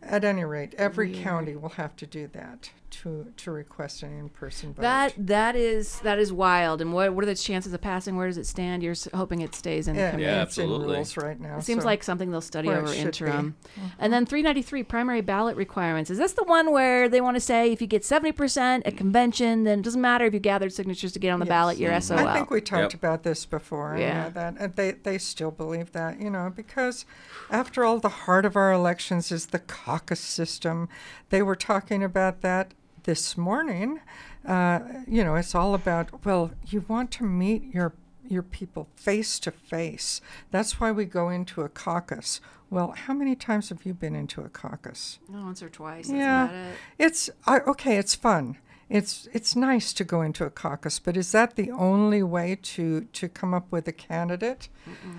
[0.06, 4.74] At any rate, every county will have to do that to to request an in-person
[4.74, 4.82] vote.
[4.84, 6.80] That that is that is wild.
[6.82, 8.16] And what what are the chances of passing?
[8.16, 8.84] Where does it stand?
[8.84, 10.30] You're hoping it stays in the yeah, committee.
[10.30, 10.96] Yeah, it's in absolutely.
[10.96, 11.58] rules right now.
[11.58, 13.00] It seems so- like something they'll study over should be.
[13.02, 13.56] interim.
[13.78, 13.88] Mm-hmm.
[13.98, 16.12] And then 393 primary ballot requirements.
[16.12, 19.64] Is this the one where they want to say if you get 70% at convention,
[19.64, 21.50] then it doesn't matter if you gathered signatures to get on the Yes.
[21.50, 22.20] ballot, you're SOL.
[22.20, 23.04] I think we talked Yep.
[23.04, 23.96] about this before.
[23.98, 24.04] Yeah.
[24.26, 24.30] Yeah.
[24.30, 27.06] that and they they still believe that, you know, because
[27.50, 30.90] after all, the heart of our elections is the caucus system.
[31.30, 34.00] They were talking about that this morning.
[34.48, 37.94] Uh, you know, it's all about well, you want to meet your
[38.28, 40.22] your people face to face.
[40.52, 42.40] That's why we go into a caucus.
[42.70, 45.20] Well, how many times have you been into a caucus?
[45.30, 46.08] No, once or twice.
[46.08, 46.76] That's Yeah, about it.
[46.98, 47.98] it's I, okay.
[47.98, 48.58] It's fun.
[48.94, 53.02] It's it's nice to go into a caucus, but is that the only way to
[53.20, 54.70] to come up with a candidate?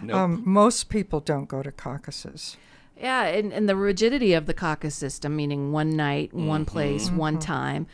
[0.03, 0.17] Nope.
[0.17, 2.57] Um, most people don't go to caucuses.
[2.97, 7.41] Yeah, and, and the rigidity of the caucus system, meaning one night, one place, one
[7.41, 7.87] time,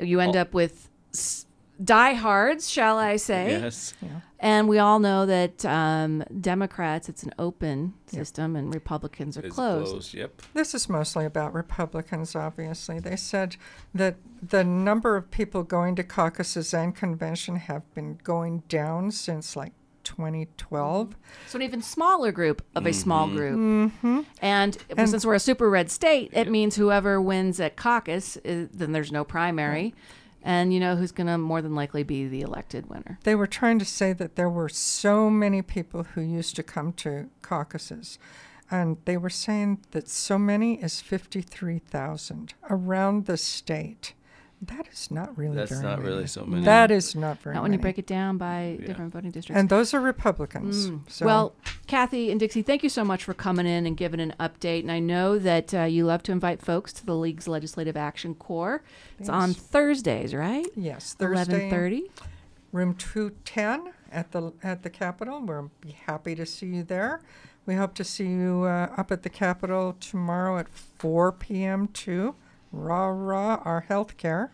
[0.00, 1.46] you end up with s-
[1.82, 3.50] diehards, shall I say?
[3.50, 3.94] yes.
[4.40, 9.54] And we all know that um, Democrats, it's an open system, and Republicans are It's
[9.54, 9.90] closed.
[9.90, 10.14] closed.
[10.14, 10.42] Yep.
[10.54, 13.00] This is mostly about Republicans, obviously.
[13.00, 13.56] They said
[13.94, 19.56] that the number of people going to caucuses and convention have been going down since
[19.56, 19.72] like
[20.04, 21.16] 2012.
[21.48, 23.58] So an even smaller group of a small group.
[23.58, 24.20] Mm-hmm.
[24.40, 28.68] And, And- since we're a super red state, it means whoever wins at caucus, is,
[28.72, 29.94] then there's no primary.
[30.42, 33.18] And you know who's going to more than likely be the elected winner.
[33.24, 36.92] They were trying to say that there were so many people who used to come
[36.94, 38.18] to caucuses.
[38.70, 44.12] and they were saying that so many as 53,000 around the state.
[44.62, 46.02] That is not really That's not many.
[46.10, 46.64] really so many.
[46.64, 49.58] That is not very Not when you break it down by different voting districts.
[49.58, 50.90] and those are Republicans.
[51.06, 51.54] So Well,
[51.86, 54.80] Kathy and Dixie, thank you so much for coming in and giving an update.
[54.80, 58.34] And I know that uh, you love to invite folks to the League's Legislative Action
[58.34, 58.82] Corps.
[59.20, 60.66] It's on Thursdays, right?
[60.74, 62.10] yes, Eleven Thursday, thirty.
[62.72, 65.40] room 210 at the at the Capitol.
[65.40, 67.20] We'll be happy to see you there.
[67.66, 71.88] We hope to see you uh, up at the Capitol tomorrow at 4 p.m.
[71.88, 72.34] too.
[72.72, 74.52] Rah rah, our health care.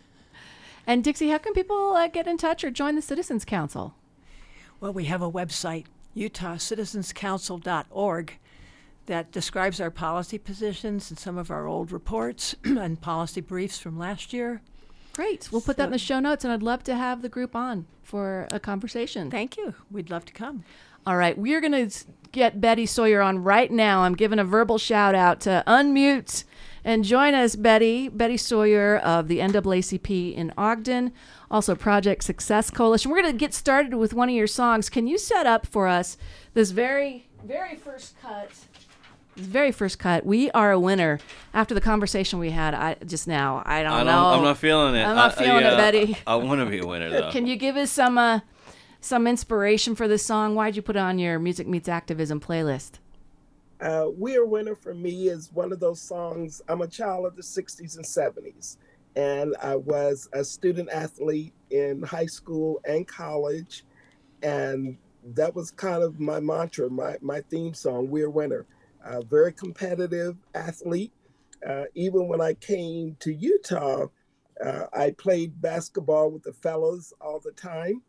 [0.87, 3.95] And Dixie, how can people uh, get in touch or join the Citizens Council?
[4.81, 8.39] Well, we have a website, utahcitizenscouncil.org,
[9.07, 13.99] that describes our policy positions and some of our old reports and policy briefs from
[13.99, 14.63] last year.
[15.13, 15.49] Great.
[15.53, 17.87] We'll put that in the show notes, and I'd love to have the group on
[18.03, 19.31] for a conversation.
[19.31, 19.75] Thank you.
[19.91, 20.65] We'd love to come.
[21.07, 24.01] All right, we're going to get Betty Sawyer on right now.
[24.01, 26.45] I'm giving a verbal shout out to unmute
[26.85, 28.09] and join us, Betty.
[28.09, 31.13] Betty Sawyer of the NAACP in Ogden,
[31.51, 33.11] also Project Success Coalition.
[33.11, 34.89] We're going to get started with one of your songs.
[34.91, 36.17] Can you set up for us
[36.53, 38.51] this very, very first cut?
[39.37, 40.25] This very first cut.
[40.25, 41.19] We are a winner.
[41.53, 44.27] After the conversation we had I, just now, I don't, I don't, know.
[44.27, 45.05] I'm not feeling it.
[45.05, 46.17] I'm not I- feeling it, yeah, Betty.
[46.27, 47.31] I, want to be a winner though.
[47.33, 48.41] Can you give us some uh,
[49.01, 50.55] some inspiration for this song?
[50.55, 52.99] Why'd you put it on your Music Meets Activism playlist?
[53.85, 56.63] Uh, we Are Winner for me is one of those songs.
[56.69, 58.79] I'm a child of the 60s and 70s,
[59.15, 63.85] and I was a student athlete in high school and college.
[64.43, 64.97] And
[65.35, 68.65] that was kind of my mantra, my, my theme song, We're Winner.
[69.05, 71.13] A very competitive athlete.
[71.67, 74.07] Uh, even when I came to Utah,
[74.65, 78.01] uh, I played basketball with the fellas all the time.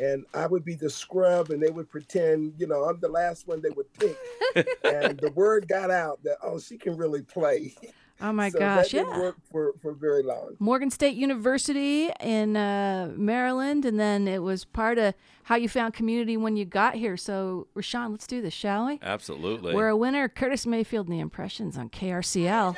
[0.00, 3.46] And I would be the scrub, and they would pretend, you know, I'm the last
[3.46, 4.16] one they would pick
[4.84, 7.74] and the word got out that oh she can really play.
[8.20, 9.20] Oh my so gosh, that didn't yeah.
[9.20, 10.56] work for for very long.
[10.60, 15.94] Morgan State University in uh, Maryland, and then it was part of how you found
[15.94, 17.16] community when you got here.
[17.16, 19.00] So, Rashawn, let's do this, shall we?
[19.02, 19.74] Absolutely.
[19.74, 20.28] We're a winner.
[20.28, 22.76] Curtis Mayfield and the Impressions on KRCL.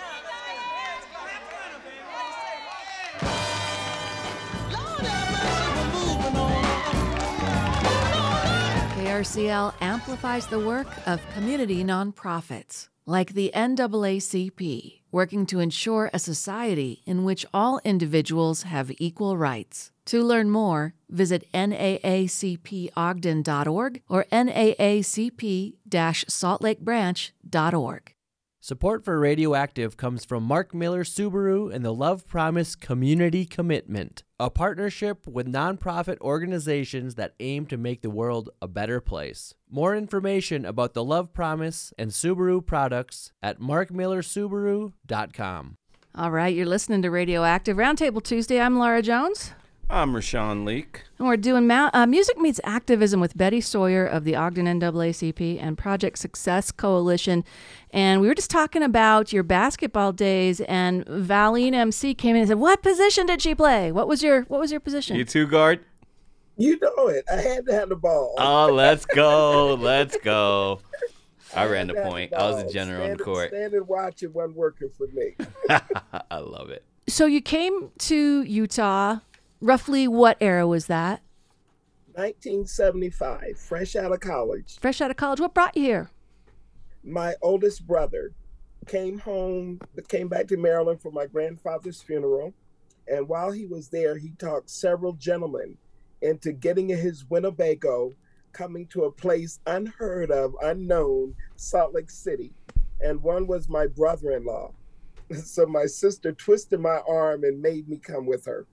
[9.15, 17.01] KRCL amplifies the work of community nonprofits like the NAACP, working to ensure a society
[17.07, 19.93] in which all individuals have equal rights.
[20.07, 28.14] To learn more, visit naacpogden.org or naacp saltlakebranch.org.
[28.67, 34.49] Support for Radioactive comes from Mark Miller Subaru and the Love Promise Community Commitment, a
[34.49, 39.53] partnership with nonprofit organizations that aim to make the world a better place.
[39.69, 45.77] More information about the Love Promise and Subaru products at markmillersubaru.com.
[46.15, 48.59] All right, you're listening to Radioactive Roundtable Tuesday.
[48.59, 49.53] I'm Lara Jones.
[49.91, 51.03] I'm Rashawn Leek.
[51.19, 55.63] And we're doing Mou- uh, Music Meets Activism with Betty Sawyer of the Ogden NAACP
[55.63, 57.45] and Project Success Coalition.
[57.91, 62.49] And we were just talking about your basketball days, and Valine MC came in and
[62.49, 63.93] said, What position did she play?
[63.93, 65.17] What was your What was your position?
[65.17, 65.81] You two guard.
[66.57, 67.25] You know it.
[67.31, 68.35] I had to have the ball.
[68.39, 69.75] Oh, let's go.
[69.81, 70.81] Let's go.
[71.55, 72.31] I ran the point.
[72.31, 73.49] the I was a the general on the Standing- court.
[73.51, 75.37] Standing watching wasn't working for me.
[76.31, 76.85] I love it.
[77.07, 79.19] so you came to Utah.
[79.65, 81.23] Roughly what era was that?
[82.13, 85.41] 1975, fresh out of college, Fresh out of college.
[85.41, 86.11] What brought you here?
[87.03, 88.33] my oldest brother
[88.87, 92.53] came home, came back to Maryland for my grandfather's funeral.
[93.09, 95.79] And while he was there, he talked several gentlemen
[96.21, 98.13] into getting in his Winnebago,
[98.53, 102.53] coming to a place unheard of, unknown, Salt Lake City.
[103.01, 104.75] And one was my brother in law.
[105.43, 108.67] So my sister twisted my arm and made me come with her.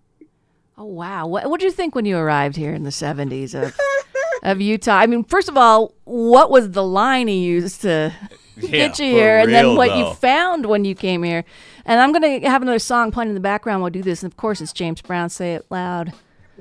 [0.77, 1.27] Oh wow!
[1.27, 3.77] What What did you think when you arrived here in the seventies of
[4.43, 4.97] of Utah?
[4.97, 8.13] I mean, first of all, what was the line he used to
[8.60, 10.10] get you for here, and then what though.
[10.10, 11.43] you found when you came here?
[11.86, 13.81] And I'm gonna have another song playing in the background.
[13.81, 15.29] We'll do this, and of course, it's James Brown.
[15.29, 16.13] Say it loud.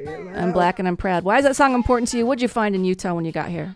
[0.07, 1.25] I'm black and I'm proud.
[1.25, 2.27] Why is that song important to you?
[2.27, 3.75] What'd you find in Utah when you got here?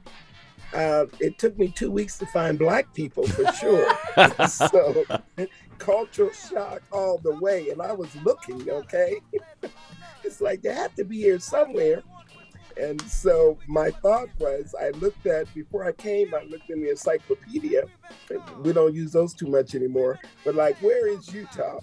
[0.72, 3.94] Uh, it took me two weeks to find black people for sure.
[4.48, 5.04] so
[5.78, 7.68] cultural shock all the way.
[7.70, 9.20] And I was looking, okay?
[10.24, 12.02] It's like they have to be here somewhere.
[12.76, 16.90] And so my thought was I looked at before I came, I looked in the
[16.90, 17.84] encyclopedia.
[18.62, 21.78] We don't use those too much anymore, but like where is Utah?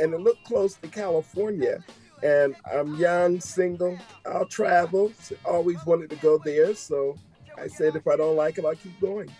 [0.00, 1.84] And it looked close to California.
[2.22, 3.96] And I'm young, single,
[4.26, 5.12] I'll travel.
[5.44, 6.74] Always wanted to go there.
[6.74, 7.16] So
[7.56, 9.30] I said, if I don't like it, I'll keep going.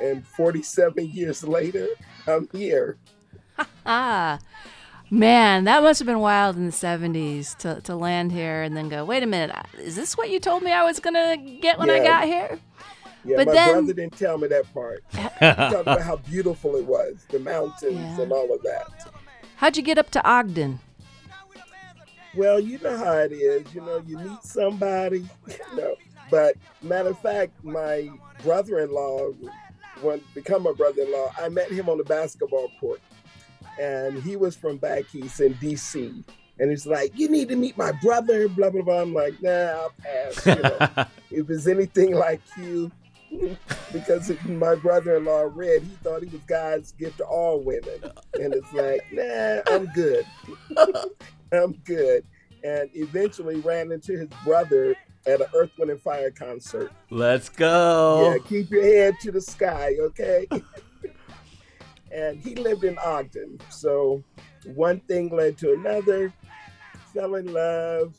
[0.00, 1.88] And 47 years later,
[2.26, 2.96] I'm here.
[3.84, 4.38] Ah,
[5.12, 8.88] man, that must have been wild in the 70s to, to land here and then
[8.88, 11.78] go, wait a minute, is this what you told me I was going to get
[11.78, 12.58] when I got here?
[13.24, 15.04] Yeah, But my then- brother didn't tell me that part.
[15.12, 18.20] He talked about how beautiful it was, the mountains Yeah.
[18.22, 19.12] and all of that.
[19.56, 20.80] How'd you get up to Ogden?
[22.34, 23.72] Well, you know how it is.
[23.74, 25.94] You know, you meet somebody, you know.
[26.30, 28.10] But matter of fact, my
[28.42, 29.32] brother-in-law,
[30.00, 33.00] when become my brother-in-law, I met him on the basketball court,
[33.80, 36.24] and he was from back east in D.C.
[36.58, 39.02] And he's like, "You need to meet my brother." Blah blah blah.
[39.02, 40.88] I'm like, "Nah, I'll pass." You know,
[41.30, 42.90] if it's anything like you,
[43.92, 48.00] because my brother-in-law read, he thought he was God's gift to all women,
[48.34, 50.26] and it's like, "Nah, I'm good."
[51.52, 52.24] I'm good.
[52.64, 54.94] And eventually ran into his brother
[55.26, 56.92] at an Earth, Wind, and Fire concert.
[57.10, 58.32] Let's go.
[58.32, 60.46] Yeah, keep your head to the sky, okay?
[62.12, 63.58] and he lived in Ogden.
[63.70, 64.22] So
[64.74, 66.32] one thing led to another,
[67.12, 68.14] fell in love.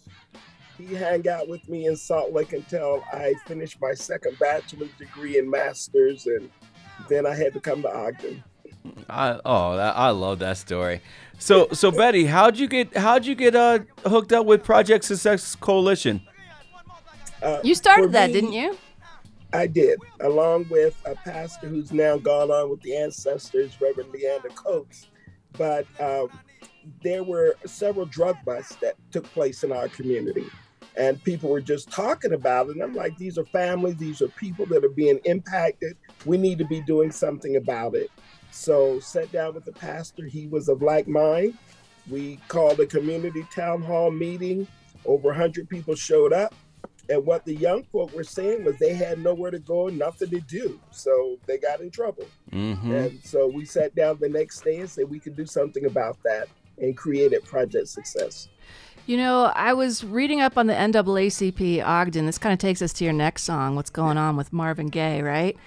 [0.78, 5.38] He hung out with me in Salt Lake until I finished my second bachelor's degree
[5.38, 6.50] and master's, and
[7.10, 8.44] then I had to come to Ogden.
[9.10, 11.02] I, oh, that, I love that story.
[11.38, 15.56] So, so Betty, how'd you get how'd you get uh, hooked up with Project Success
[15.56, 16.22] Coalition?
[17.42, 18.78] Uh, You started that, me- didn't you?
[19.54, 24.50] I did, along with a pastor who's now gone on with the ancestors, Reverend Leander
[24.50, 25.08] Coates.
[25.56, 26.30] But um,
[27.04, 30.48] there were several drug busts that took place in our community,
[30.98, 32.72] and people were just talking about it.
[32.72, 35.98] And I'm like, these are families, these are people that are being impacted.
[36.26, 38.10] We need to be doing something about it.
[38.50, 40.26] So, sat down with the pastor.
[40.26, 41.58] He was of like mind.
[42.10, 44.68] We called a community town hall meeting.
[45.06, 46.56] Over 100 people showed up.
[47.10, 50.40] And what the young folk were saying was they had nowhere to go, nothing to
[50.40, 50.80] do.
[50.92, 52.26] So they got in trouble.
[52.52, 52.92] Mm-hmm.
[52.92, 56.18] And so we sat down the next day and said we could do something about
[56.24, 56.48] that
[56.78, 58.48] and created Project Success.
[59.06, 62.26] You know, I was reading up on the NAACP Ogden.
[62.26, 65.22] This kind of takes us to your next song, What's Going On with Marvin Gaye,
[65.22, 65.58] right?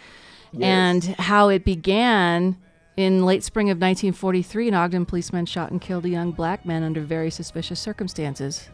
[0.52, 0.62] Yes.
[0.62, 2.56] And how it began
[2.96, 4.68] in late spring of 1943.
[4.68, 8.70] An Ogden policeman shot and killed a young black man under very suspicious circumstances.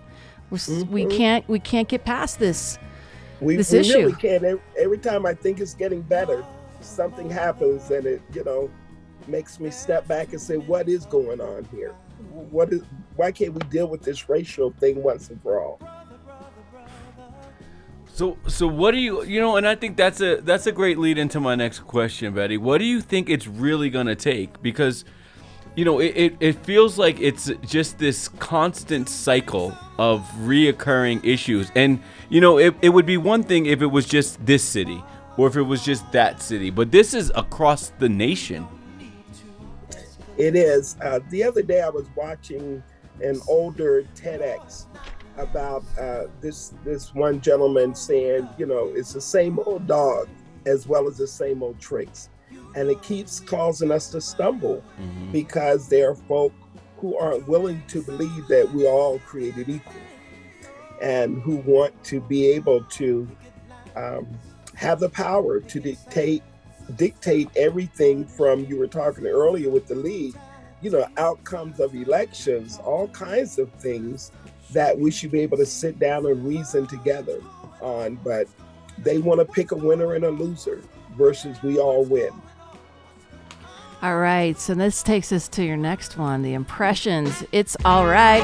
[0.52, 1.16] We're, s We mm-hmm.
[1.16, 2.78] can't we can't get past this.
[3.40, 3.98] We, This we issue.
[3.98, 4.44] really can.
[4.44, 6.44] Every, every time I think it's getting better,
[6.80, 8.70] something happens and it, you know,
[9.26, 11.94] makes me step back and say, what is going on here?
[12.30, 12.82] What is?
[13.16, 15.80] Why can't we deal with this racial thing once and for all?
[18.06, 20.98] So, so what do you, you know, and I think that's a that's a great
[20.98, 22.58] lead into my next question, Betty.
[22.58, 24.62] What do you think it's really gonna take?
[24.62, 25.06] Because,
[25.74, 31.70] you know, it, it, it feels like it's just this constant cycle of reoccurring issues,
[31.74, 35.02] and you know, it, it would be one thing if it was just this city
[35.36, 38.66] or if it was just that city, but this is across the nation.
[40.36, 40.96] It is.
[41.02, 42.82] Uh, the other day, I was watching
[43.22, 44.86] an older TEDx
[45.36, 50.28] about uh, this this one gentleman saying, you know, it's the same old dog
[50.66, 52.28] as well as the same old tricks,
[52.74, 54.82] and it keeps causing us to stumble
[55.32, 56.52] because there are folk
[56.98, 59.92] who aren't willing to believe that we're all created equal,
[61.00, 63.28] and who want to be able to
[63.96, 64.26] um,
[64.74, 66.42] have the power to dictate
[66.96, 70.36] dictate everything from you were talking earlier with the league,
[70.80, 74.32] you know, outcomes of elections, all kinds of things
[74.70, 77.40] that we should be able to sit down and reason together
[77.80, 78.16] on.
[78.16, 78.48] But
[78.98, 80.82] they want to pick a winner and a loser
[81.16, 82.30] versus we all win.
[84.02, 87.44] All right, so this takes us to your next one, the impressions.
[87.52, 88.42] It's all right.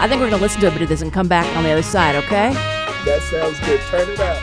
[0.00, 1.70] I think we're gonna listen to a bit of this and come back on the
[1.70, 2.52] other side, okay?
[3.04, 3.80] That sounds good.
[3.82, 4.42] Turn it up.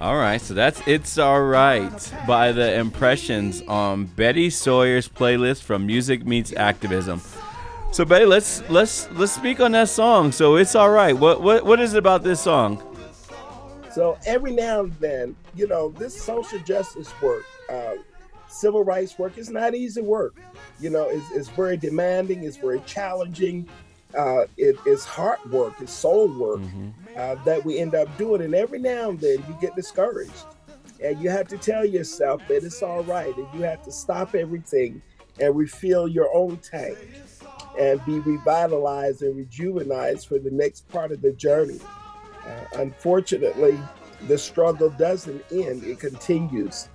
[0.00, 5.84] All right, so that's "It's All Right" by the Impressions on Betty Sawyer's playlist from
[5.84, 7.20] Music Meets Activism.
[7.90, 10.30] So Betty, let's let's let's speak on that song.
[10.30, 11.16] So it's all right.
[11.16, 12.82] What what what is it about this song?
[13.90, 17.94] So every now and then, you know, this social justice work, uh,
[18.46, 20.36] civil rights work is not easy work.
[20.78, 23.68] You know, it's, it's very demanding, it's very challenging.
[24.16, 26.60] Uh, it, it's hard work, it's soul work
[27.16, 28.42] uh, that we end up doing.
[28.42, 30.46] And every now and then you get discouraged.
[31.02, 33.36] And you have to tell yourself that it's all right.
[33.36, 35.02] And you have to stop everything
[35.40, 36.98] and refill your own tank
[37.78, 41.80] and be revitalized and rejuvenized for the next part of the journey.
[42.44, 43.78] Uh, unfortunately,
[44.26, 46.88] the struggle doesn't end, it continues.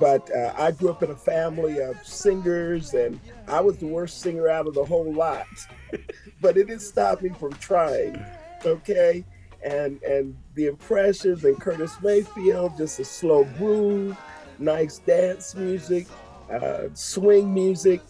[0.00, 3.18] but uh, I grew up in a family of singers, and
[3.48, 5.46] I was the worst singer out of the whole lot.
[6.40, 8.22] but it didn't stop me from trying.
[8.64, 9.24] Okay,
[9.64, 14.16] and and the impressions and Curtis Mayfield, just a slow groove,
[14.58, 16.06] nice dance music,
[16.52, 18.00] uh, swing music,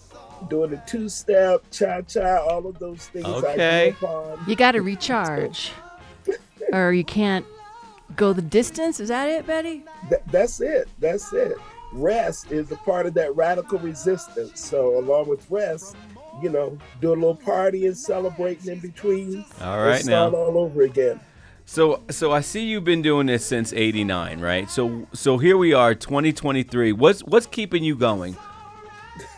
[0.48, 3.26] doing a two step, cha cha, all of those things.
[3.26, 3.88] Okay.
[3.88, 4.44] I grew up on.
[4.48, 5.72] You got to recharge,
[6.72, 7.44] or you can't
[8.16, 9.00] go the distance.
[9.00, 9.84] Is that it, Betty?
[10.08, 10.88] Th- that's it.
[10.98, 11.56] That's it.
[11.92, 14.60] Rest is a part of that radical resistance.
[14.60, 15.96] So along with rest,
[16.42, 19.44] you know, do a little party and celebrating in between.
[19.60, 20.38] All right, and start now.
[20.38, 21.20] all over again.
[21.64, 24.70] So so I see you've been doing this since 89, right?
[24.70, 26.92] So so here we are 2023.
[26.92, 28.36] What's what's keeping you going?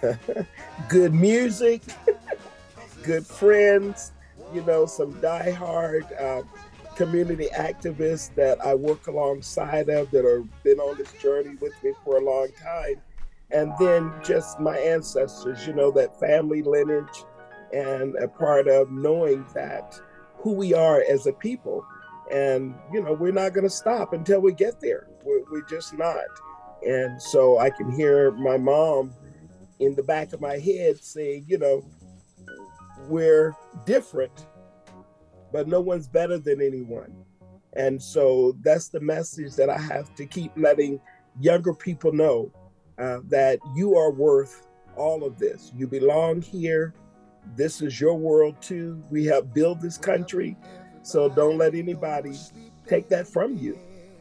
[0.89, 1.83] Good music,
[3.03, 4.13] good friends,
[4.53, 6.43] you know, some diehard uh,
[6.97, 11.93] community activists that I work alongside of that have been on this journey with me
[12.05, 13.01] for a long time.
[13.53, 17.25] And then just my ancestors, you know, that family lineage
[17.73, 20.01] and a part of knowing that
[20.37, 21.85] who we are as a people.
[22.31, 25.09] And, you know, we're not going to stop until we get there.
[25.25, 26.27] We're, we're just not.
[26.87, 29.13] And so I can hear my mom
[29.81, 31.85] in the back of my head saying, you know,
[33.09, 33.57] we're
[33.87, 34.47] different,
[35.53, 37.13] but no one's better than anyone.
[37.75, 41.01] And so that's the message that I have to keep letting
[41.41, 42.53] younger people know
[42.99, 44.67] uh, that you are worth
[44.97, 45.73] all of this.
[45.75, 46.95] You belong here.
[47.57, 49.03] This is your world too.
[49.11, 50.57] We have built this country.
[51.03, 52.35] So don't let anybody
[52.87, 53.79] take that from you.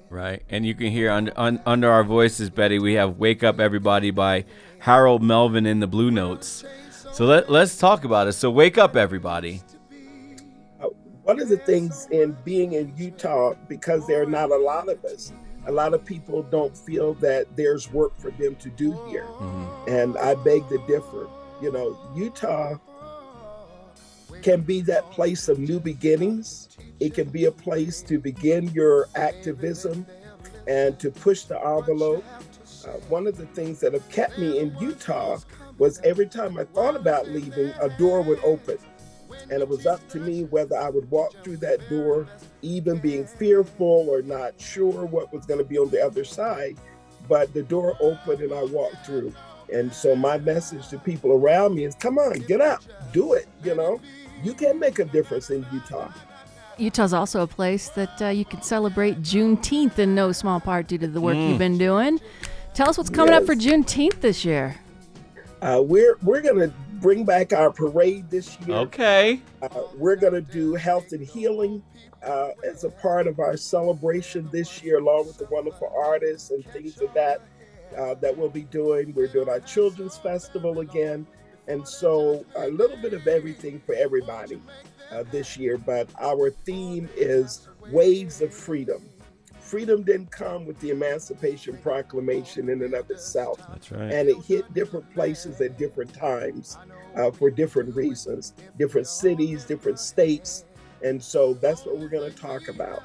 [0.09, 0.41] Right.
[0.49, 4.09] And you can hear under un, under our voices, Betty, we have Wake Up Everybody
[4.09, 4.45] by
[4.79, 6.63] Harold Melvin in the Blue Notes.
[7.11, 8.33] So let, let's talk about it.
[8.33, 9.61] So wake up everybody.
[10.81, 10.87] Uh,
[11.23, 15.03] one of the things in being in Utah, because there are not a lot of
[15.05, 15.31] us,
[15.67, 19.27] a lot of people don't feel that there's work for them to do here.
[19.87, 21.27] And I beg to differ.
[21.61, 22.77] You know, Utah
[24.43, 26.69] can be that place of new beginnings.
[26.99, 30.05] It can be a place to begin your activism
[30.67, 32.23] and to push the envelope.
[32.85, 35.39] Uh, one of the things that have kept me in Utah
[35.77, 38.77] was every time I thought about leaving, a door would open.
[39.49, 42.27] And it was up to me whether I would walk through that door,
[42.61, 46.77] even being fearful or not sure what was going to be on the other side.
[47.27, 49.33] But the door opened and I walked through.
[49.73, 53.47] And so my message to people around me is come on, get up, do it.
[53.63, 54.01] You know,
[54.43, 56.11] you can make a difference in Utah.
[56.77, 60.97] Utah's also a place that uh, you can celebrate Juneteenth in no small part due
[60.97, 62.21] to the work you've been doing.
[62.73, 64.77] Tell us what's coming up for Juneteenth this year.
[65.61, 68.77] Uh, we're we're gonna bring back our parade this year.
[68.77, 69.41] Okay.
[69.61, 71.81] Uh, we're going to do health and healing
[72.23, 76.65] uh, as a part of our celebration this year, along with the wonderful artists and
[76.67, 77.41] things of that
[77.97, 79.13] uh, that we'll be doing.
[79.13, 81.25] We're doing our children's festival again,
[81.67, 84.61] and so a little bit of everything for everybody
[85.11, 85.77] uh, this year.
[85.77, 89.09] But our theme is waves of freedom.
[89.59, 94.11] Freedom didn't come with the Emancipation Proclamation in and of itself That's right.
[94.11, 96.75] and it hit different places at different times
[97.15, 100.65] uh, for different reasons, different cities, different states.
[101.03, 103.03] And so that's what we're going to talk about.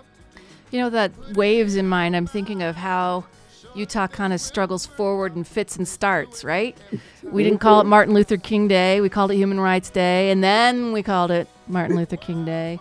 [0.70, 3.26] You know, that waves in mind, I'm thinking of how
[3.75, 6.77] Utah kind of struggles forward and fits and starts, right?
[7.22, 10.43] We didn't call it Martin Luther King Day, we called it Human Rights Day, and
[10.43, 12.79] then we called it Martin Luther King Day.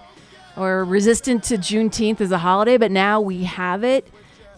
[0.56, 4.08] Or resistant to Juneteenth as a holiday, but now we have it.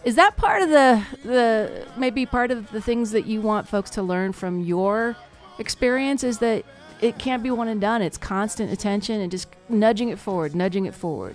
[0.04, 3.90] Is that part of the the maybe part of the things that you want folks
[3.90, 5.16] to learn from your
[5.58, 6.64] experience is that
[7.00, 8.02] it can't be one and done.
[8.02, 11.34] It's constant attention and just nudging it forward, nudging it forward.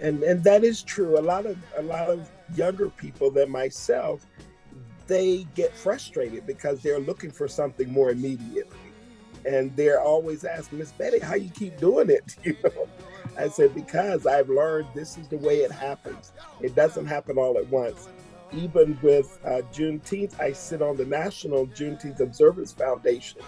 [0.00, 1.18] And and that is true.
[1.18, 4.26] A lot of a lot of younger people than myself,
[5.06, 8.76] they get frustrated because they're looking for something more immediately.
[9.44, 12.36] And they're always asking, Miss Betty, how you keep doing it?
[12.44, 12.88] You know?
[13.38, 16.32] I said, because I've learned this is the way it happens.
[16.60, 18.08] It doesn't happen all at once.
[18.52, 23.40] Even with uh, Juneteenth, I sit on the National Juneteenth Observance Foundation,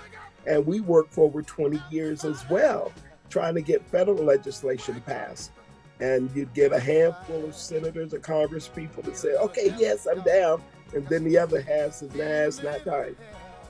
[0.47, 2.93] and we work for over 20 years as well,
[3.31, 5.53] trying to get federal legislation passed.
[6.01, 10.23] And you'd get a handful of senators or Congress people to say, okay, yes, I'm
[10.23, 10.63] down.
[10.95, 13.17] And then the other half says, nah, it's not time.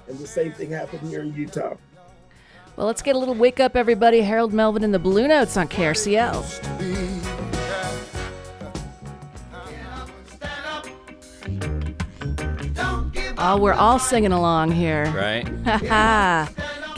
[0.08, 1.76] And the same thing happened here in Utah.
[2.76, 4.20] Well, let's get a little wake up, everybody.
[4.20, 6.44] Harold Melvin and the Blue Notes on KRCL.
[13.40, 15.06] Oh, we're all singing along here.
[15.06, 15.48] Right.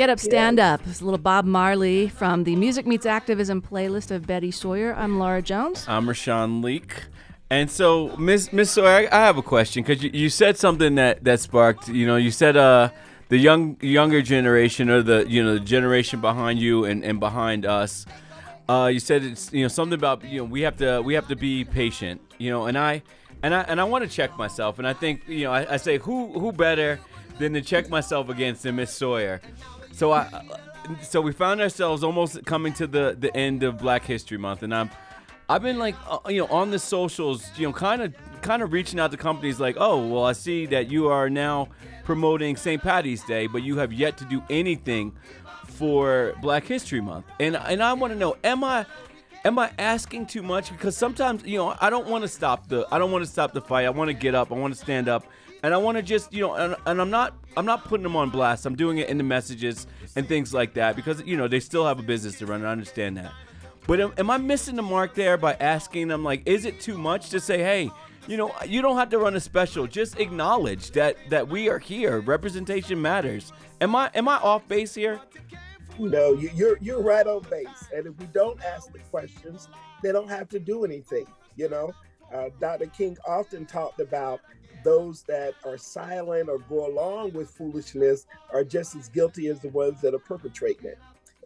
[0.01, 0.81] Ha Get up, stand up.
[0.87, 4.95] It's a little Bob Marley from the Music Meets Activism playlist of Betty Sawyer.
[4.95, 5.85] I'm Lara Jones.
[5.87, 7.05] I'm Rashawn Leak.
[7.51, 10.95] And so, Miss Miss Sawyer, I, I have a question because you, you said something
[10.95, 11.89] that that sparked.
[11.89, 12.89] You know, you said uh
[13.29, 17.67] the young younger generation or the you know the generation behind you and, and behind
[17.67, 18.07] us.
[18.71, 21.29] Uh, you said it's you know something about you know we have to we have
[21.29, 22.23] to be patient.
[22.39, 23.03] You know, and I
[23.43, 25.77] and I and I want to check myself, and I think you know I, I
[25.77, 26.99] say who who better
[27.39, 29.43] than to check myself against than Miss Sawyer.
[30.01, 30.27] So I
[31.03, 34.75] so we found ourselves almost coming to the the end of Black History Month, and
[34.75, 34.89] I'm
[35.47, 38.73] I've been like, uh, you know, on the socials, you know, kind of, kind of
[38.73, 41.69] reaching out to companies like, oh, well, I see that you are now
[42.05, 42.83] promoting St.
[42.83, 45.13] Patty's Day, but you have yet to do anything
[45.67, 48.87] for Black History Month, and and I want to know, am I,
[49.45, 50.73] am I asking too much?
[50.73, 53.53] Because sometimes, you know, I don't want to stop the, I don't want to stop
[53.53, 53.85] the fight.
[53.85, 54.51] I want to get up.
[54.51, 55.27] I want to stand up,
[55.63, 58.17] and I want to just, you know, and, and I'm not, I'm not putting them
[58.17, 58.67] on blast.
[58.67, 59.87] I'm doing it in the messages
[60.17, 62.65] and things like that because you know they still have a business to run.
[62.65, 63.33] I understand that.
[63.87, 66.97] But am, am I missing the mark there by asking them like, is it too
[66.97, 67.91] much to say, hey,
[68.29, 69.87] you know, you don't have to run a special.
[69.87, 72.21] Just acknowledge that that we are here.
[72.21, 73.53] Representation matters.
[73.81, 75.21] Am I am I off base here?
[75.99, 77.89] No, you, you're you're right on base.
[77.95, 79.69] And if we don't ask the questions,
[80.03, 81.27] they don't have to do anything.
[81.57, 81.93] You know,
[82.33, 82.87] uh, Dr.
[82.87, 84.41] King often talked about
[84.85, 89.69] those that are silent or go along with foolishness are just as guilty as the
[89.69, 90.99] ones that are perpetrating it.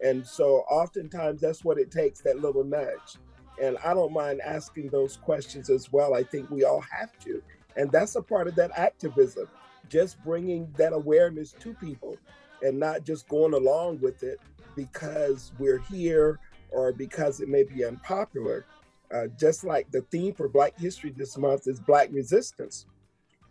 [0.03, 3.17] And so oftentimes that's what it takes that little nudge.
[3.61, 6.13] And I don't mind asking those questions as well.
[6.13, 7.41] I think we all have to.
[7.77, 9.47] And that's a part of that activism,
[9.89, 12.17] just bringing that awareness to people
[12.61, 14.39] and not just going along with it
[14.75, 16.39] because we're here
[16.71, 18.65] or because it may be unpopular.
[19.13, 22.85] Uh, just like the theme for Black History this month is Black Resistance.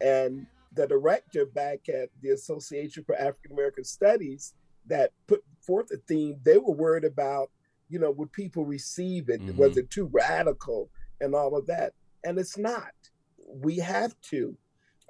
[0.00, 4.54] And the director back at the Association for African American Studies
[4.86, 7.50] that put forth a theme, they were worried about,
[7.88, 9.40] you know, would people receive it?
[9.40, 9.56] Mm-hmm.
[9.56, 10.90] Was it too radical
[11.20, 11.92] and all of that?
[12.24, 12.92] And it's not.
[13.38, 14.56] We have to.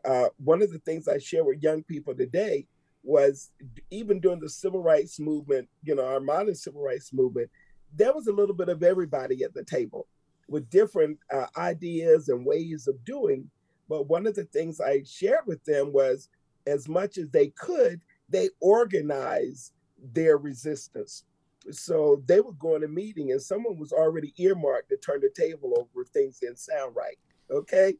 [0.04, 2.66] Uh, one of the things I share with young people today
[3.02, 3.50] was
[3.90, 7.50] even during the civil rights movement, you know, our modern civil rights movement,
[7.94, 10.06] there was a little bit of everybody at the table
[10.48, 13.48] with different uh, ideas and ways of doing.
[13.88, 16.28] But one of the things I shared with them was
[16.66, 19.72] as much as they could, they organized
[20.12, 21.24] their resistance.
[21.70, 25.74] So they were going to meeting and someone was already earmarked to turn the table
[25.78, 27.18] over if things didn't sound right.
[27.50, 27.94] Okay.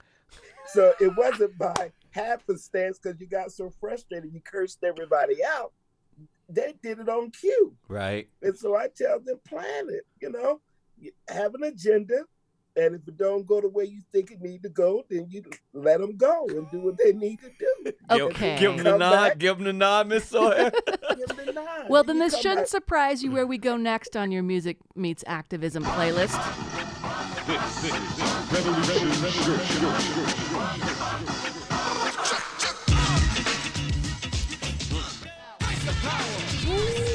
[0.66, 5.72] So it wasn't by happenstance because you got so frustrated you cursed everybody out.
[6.49, 7.74] They did it on cue.
[7.89, 8.28] Right.
[8.43, 10.61] And so I tell them, plan it, you know,
[11.28, 12.24] have an agenda,
[12.77, 15.43] and if it don't go the way you think it need to go, then you
[15.72, 17.93] let them go and do what they need to do.
[18.11, 18.59] Okay.
[18.59, 19.12] Give them the nod.
[19.12, 20.70] Back, give them the nod, Miss Sawyer.
[20.87, 21.89] the nod.
[21.89, 22.68] Well, then this shouldn't back.
[22.68, 26.41] surprise you where we go next on your Music Meets Activism playlist.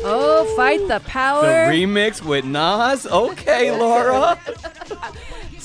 [0.01, 1.41] Oh, fight the power.
[1.41, 3.05] The remix with Nas.
[3.05, 4.39] Okay, Lara.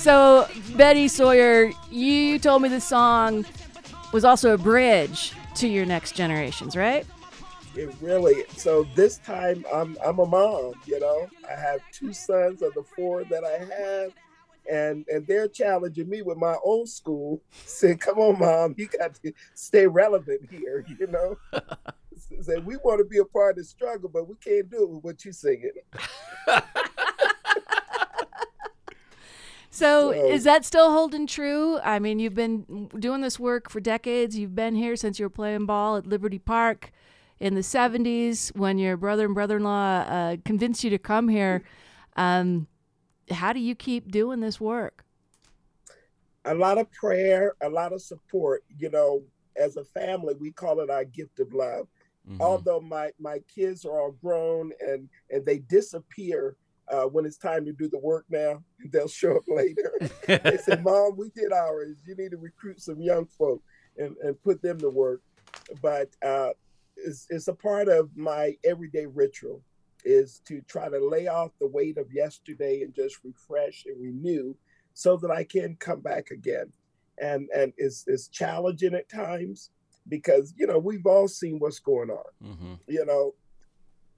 [0.05, 0.47] So,
[0.77, 3.47] Betty Sawyer, you told me the song
[4.13, 7.07] was also a bridge to your next generations, right?
[7.75, 8.45] It really.
[8.55, 10.75] So this time, I'm I'm a mom.
[10.85, 14.13] You know, I have two sons of the four that I have,
[14.71, 19.15] and and they're challenging me with my old school, saying, "Come on, mom, you got
[19.23, 21.39] to stay relevant here." You know,
[22.43, 24.91] say we want to be a part of the struggle, but we can't do it
[24.91, 25.73] with what you singing.
[29.75, 31.81] So, so, is that still holding true?
[31.81, 34.39] I mean, you've been doing this work for decades.
[34.39, 36.93] You've been here since you were playing ball at Liberty Park
[37.41, 41.27] in the 70s when your brother and brother in law uh, convinced you to come
[41.27, 41.65] here.
[42.15, 42.69] Um,
[43.33, 45.05] how do you keep doing this work?
[46.45, 48.63] A lot of prayer, a lot of support.
[48.79, 49.25] You know,
[49.57, 51.89] as a family, we call it our gift of love.
[52.31, 52.41] Mm-hmm.
[52.41, 56.55] Although my, my kids are all grown and, and they disappear
[56.89, 58.63] uh, when it's time to do the work now,
[58.93, 59.93] they'll show up later.
[60.27, 61.99] they say, Mom, we did ours.
[62.07, 63.63] You need to recruit some young folk
[63.97, 65.23] and, and put them to work.
[65.81, 66.51] But uh,
[66.97, 69.63] it's, it's a part of my everyday ritual
[70.05, 74.55] is to try to lay off the weight of yesterday and just refresh and renew
[74.93, 76.73] so that I can come back again.
[77.21, 79.71] And and it's, it's challenging at times
[80.09, 82.25] because, you know, we've all seen what's going on.
[82.45, 82.75] Mm-hmm.
[82.89, 83.35] You know,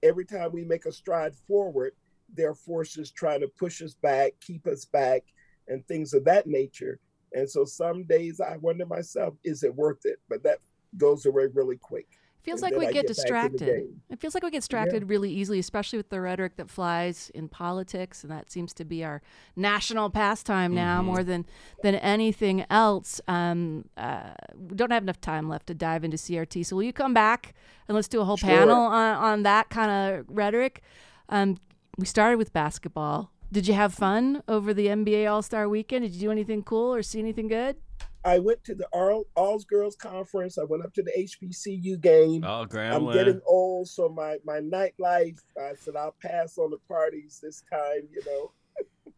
[0.03, 1.93] every time we make a stride forward,
[2.33, 5.21] there are forces trying to push us back, keep us back,
[5.67, 6.99] and things of that nature.
[7.33, 10.19] And so some days I wonder myself, is it worth it?
[10.29, 10.59] But that
[10.97, 12.07] goes away really quick.
[12.43, 13.83] feels like we get the distracted.
[14.09, 17.49] It feels like we get distracted really easily, especially with the rhetoric that flies in
[17.49, 19.21] politics, and that seems to be our
[19.57, 21.05] national pastime now Mm-hmm.
[21.07, 21.45] more than
[21.83, 23.19] than anything else.
[23.27, 26.93] Um, uh, we don't have enough time left to dive into CRT, so will you
[26.93, 27.53] come back
[27.89, 28.49] and let's do a whole Sure.
[28.49, 30.81] panel on on that kind of rhetoric?
[31.29, 31.57] Um,
[31.97, 33.31] we started with basketball.
[33.51, 36.03] Did you have fun over the NBA All Star Weekend?
[36.03, 37.77] Did you do anything cool or see anything good?
[38.25, 40.57] I went to the All All's Girls Conference.
[40.57, 42.43] I went up to the HBCU game.
[42.45, 45.39] Oh, I'm getting old, so my my nightlife.
[45.57, 48.01] I said I'll pass on the parties this time.
[48.11, 49.13] You know,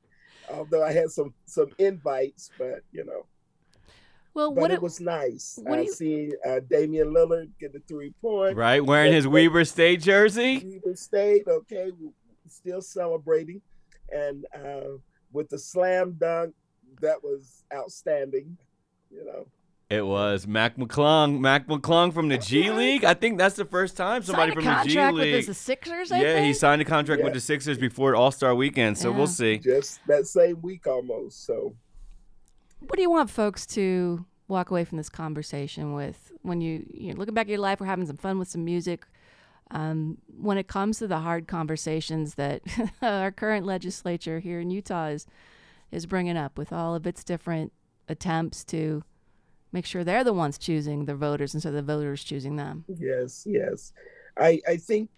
[0.55, 3.25] although I had some some invites, but you know,
[4.35, 5.57] Well, but what it it, was nice.
[5.67, 8.55] I you- see uh, Damian Lillard get the three point.
[8.57, 10.59] right, wearing his Weber State jersey.
[10.83, 12.09] Weber State, okay, we
[12.49, 13.61] still celebrating,
[14.11, 14.97] and uh,
[15.31, 16.53] with the slam dunk,
[17.01, 18.57] that was outstanding.
[19.11, 19.47] You know,
[19.89, 21.39] It was Mac McClung.
[21.39, 23.03] Mac McClung from the G League.
[23.03, 25.45] I think that's the first time somebody from the G contract with League.
[25.45, 26.11] the Sixers.
[26.11, 29.17] I Yeah, he signed a contract with the Sixers before All Star Weekend, so Yeah.
[29.17, 29.57] we'll see.
[29.57, 31.45] just that same week almost.
[31.45, 31.75] So.
[32.81, 37.15] What do you want folks to walk away from this conversation with when you you're
[37.15, 37.79] looking back at your life?
[37.79, 39.05] We're having some fun with some music.
[39.71, 42.61] Um, when it comes to the hard conversations that
[43.01, 45.27] our current legislature here in Utah is
[45.91, 47.73] is bringing up with all of its different
[48.07, 49.03] attempts to
[49.71, 52.85] make sure they're the ones choosing the voters instead of the voters choosing them.
[52.87, 53.93] Yes, yes.
[54.37, 55.09] I I think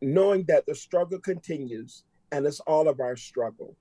[0.00, 3.76] knowing that the struggle continues and it's all of our struggle.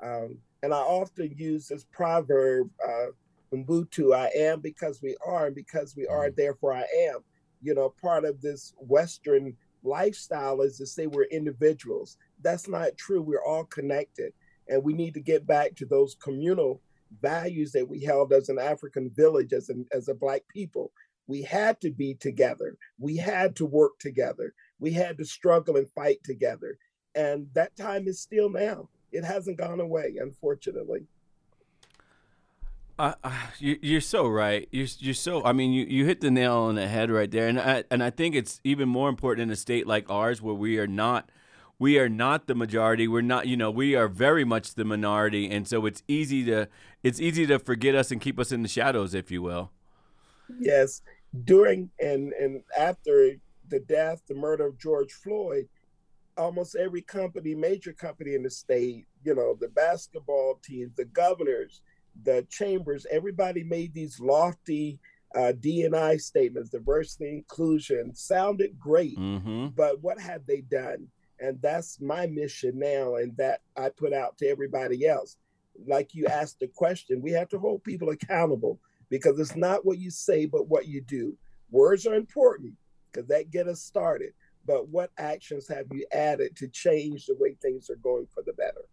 [0.00, 3.06] Um, and I often use this proverb, uh,
[3.52, 7.18] Ubuntu, I am because we are, and because we are, therefore I am.
[7.62, 12.16] You know, part of this Western lifestyle is to say we're individuals.
[12.42, 13.22] That's not true.
[13.22, 14.32] We're all connected.
[14.68, 16.80] And we need to get back to those communal
[17.22, 20.90] values that we held as an African village, as, an, as a Black people
[21.26, 22.76] we had to be together.
[22.98, 24.54] We had to work together.
[24.78, 26.78] We had to struggle and fight together.
[27.14, 28.88] And that time is still now.
[29.12, 31.06] It hasn't gone away, unfortunately.
[33.58, 34.68] You, you're so right.
[34.70, 35.44] You're, you're so.
[35.44, 38.02] I mean, you, you hit the nail on the head right there, and I and
[38.02, 41.30] I think it's even more important in a state like ours where we are not,
[41.78, 43.06] we are not the majority.
[43.06, 43.46] We're not.
[43.46, 46.68] You know, we are very much the minority, and so it's easy to
[47.02, 49.70] it's easy to forget us and keep us in the shadows, if you will.
[50.58, 51.02] Yes,
[51.44, 53.32] during and and after
[53.68, 55.68] the death, the murder of George Floyd,
[56.36, 61.82] almost every company, major company in the state, you know, the basketball teams, the governors,
[62.22, 64.98] the chambers, everybody made these lofty
[65.34, 69.18] uh, DNI statements, diversity, inclusion, sounded great.
[69.18, 69.68] Mm-hmm.
[69.68, 71.08] but what have they done?
[71.38, 75.36] And that's my mission now, and that I put out to everybody else.
[75.86, 78.78] Like you asked the question, we have to hold people accountable
[79.10, 81.36] because it's not what you say, but what you do.
[81.70, 82.74] Words are important
[83.12, 84.32] because that get us started.
[84.66, 88.52] But what actions have you added to change the way things are going for the
[88.54, 88.88] better?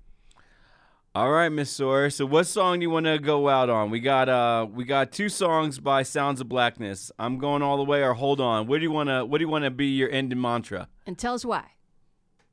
[1.15, 2.09] All right, Miss Sawyer.
[2.09, 3.91] So, what song do you want to go out on?
[3.91, 7.11] We got uh, we got two songs by Sounds of Blackness.
[7.19, 8.65] I'm going all the way, or hold on.
[8.65, 10.87] What do you want to What do you want to be your ending mantra?
[11.05, 11.65] And tell us why.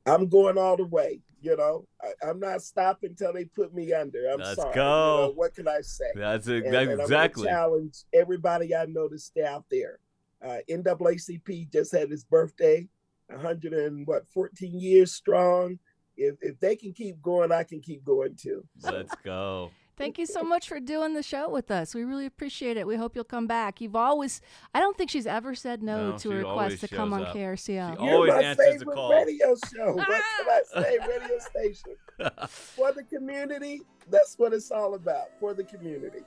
[0.05, 1.21] I'm going all the way.
[1.41, 4.29] You know, I, I'm not stopping until they put me under.
[4.31, 4.69] I'm Let's sorry.
[4.69, 4.81] You go.
[5.25, 6.11] know, what can I say?
[6.13, 6.63] That's it.
[6.65, 7.47] And- that- and I'm exactly.
[7.47, 9.97] challenge everybody I know to stay out there.
[10.39, 12.87] Uh, NAACP just had his birthday,
[13.27, 15.79] 100 and what, 14 years strong.
[16.21, 18.63] If if they can keep going, I can keep going too.
[18.83, 19.71] Let's go.
[19.97, 21.93] Thank you so much for doing the show with us.
[21.93, 22.87] We really appreciate it.
[22.87, 23.81] We hope you'll come back.
[23.81, 24.41] You've always,
[24.73, 27.35] I don't think she's ever said no, No, to a request to come on up.
[27.35, 27.57] KRCL.
[27.99, 29.13] She You're always my answers the favorite call.
[29.13, 29.93] radio show.
[29.95, 30.97] What can I say?
[31.07, 31.95] Radio station
[32.47, 33.81] for the community.
[34.09, 36.23] That's what it's all about for the community,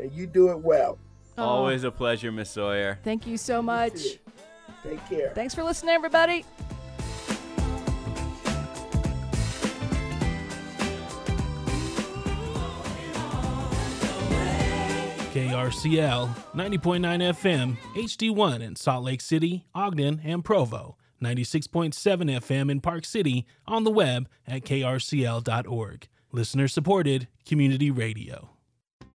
[0.00, 0.98] and you do it well.
[1.38, 2.98] Oh, Always a pleasure, Miss Sawyer.
[3.04, 4.02] Thank you so much.
[4.02, 4.18] too.
[4.82, 5.30] Take care.
[5.32, 6.44] Thanks for listening, everybody.
[15.52, 16.96] KRCL 90.9
[17.34, 23.84] FM, HD1 in Salt Lake City, Ogden, and Provo, 96.7 FM in Park City, on
[23.84, 26.08] the web at krcl.org.
[26.32, 28.48] Listener supported community radio.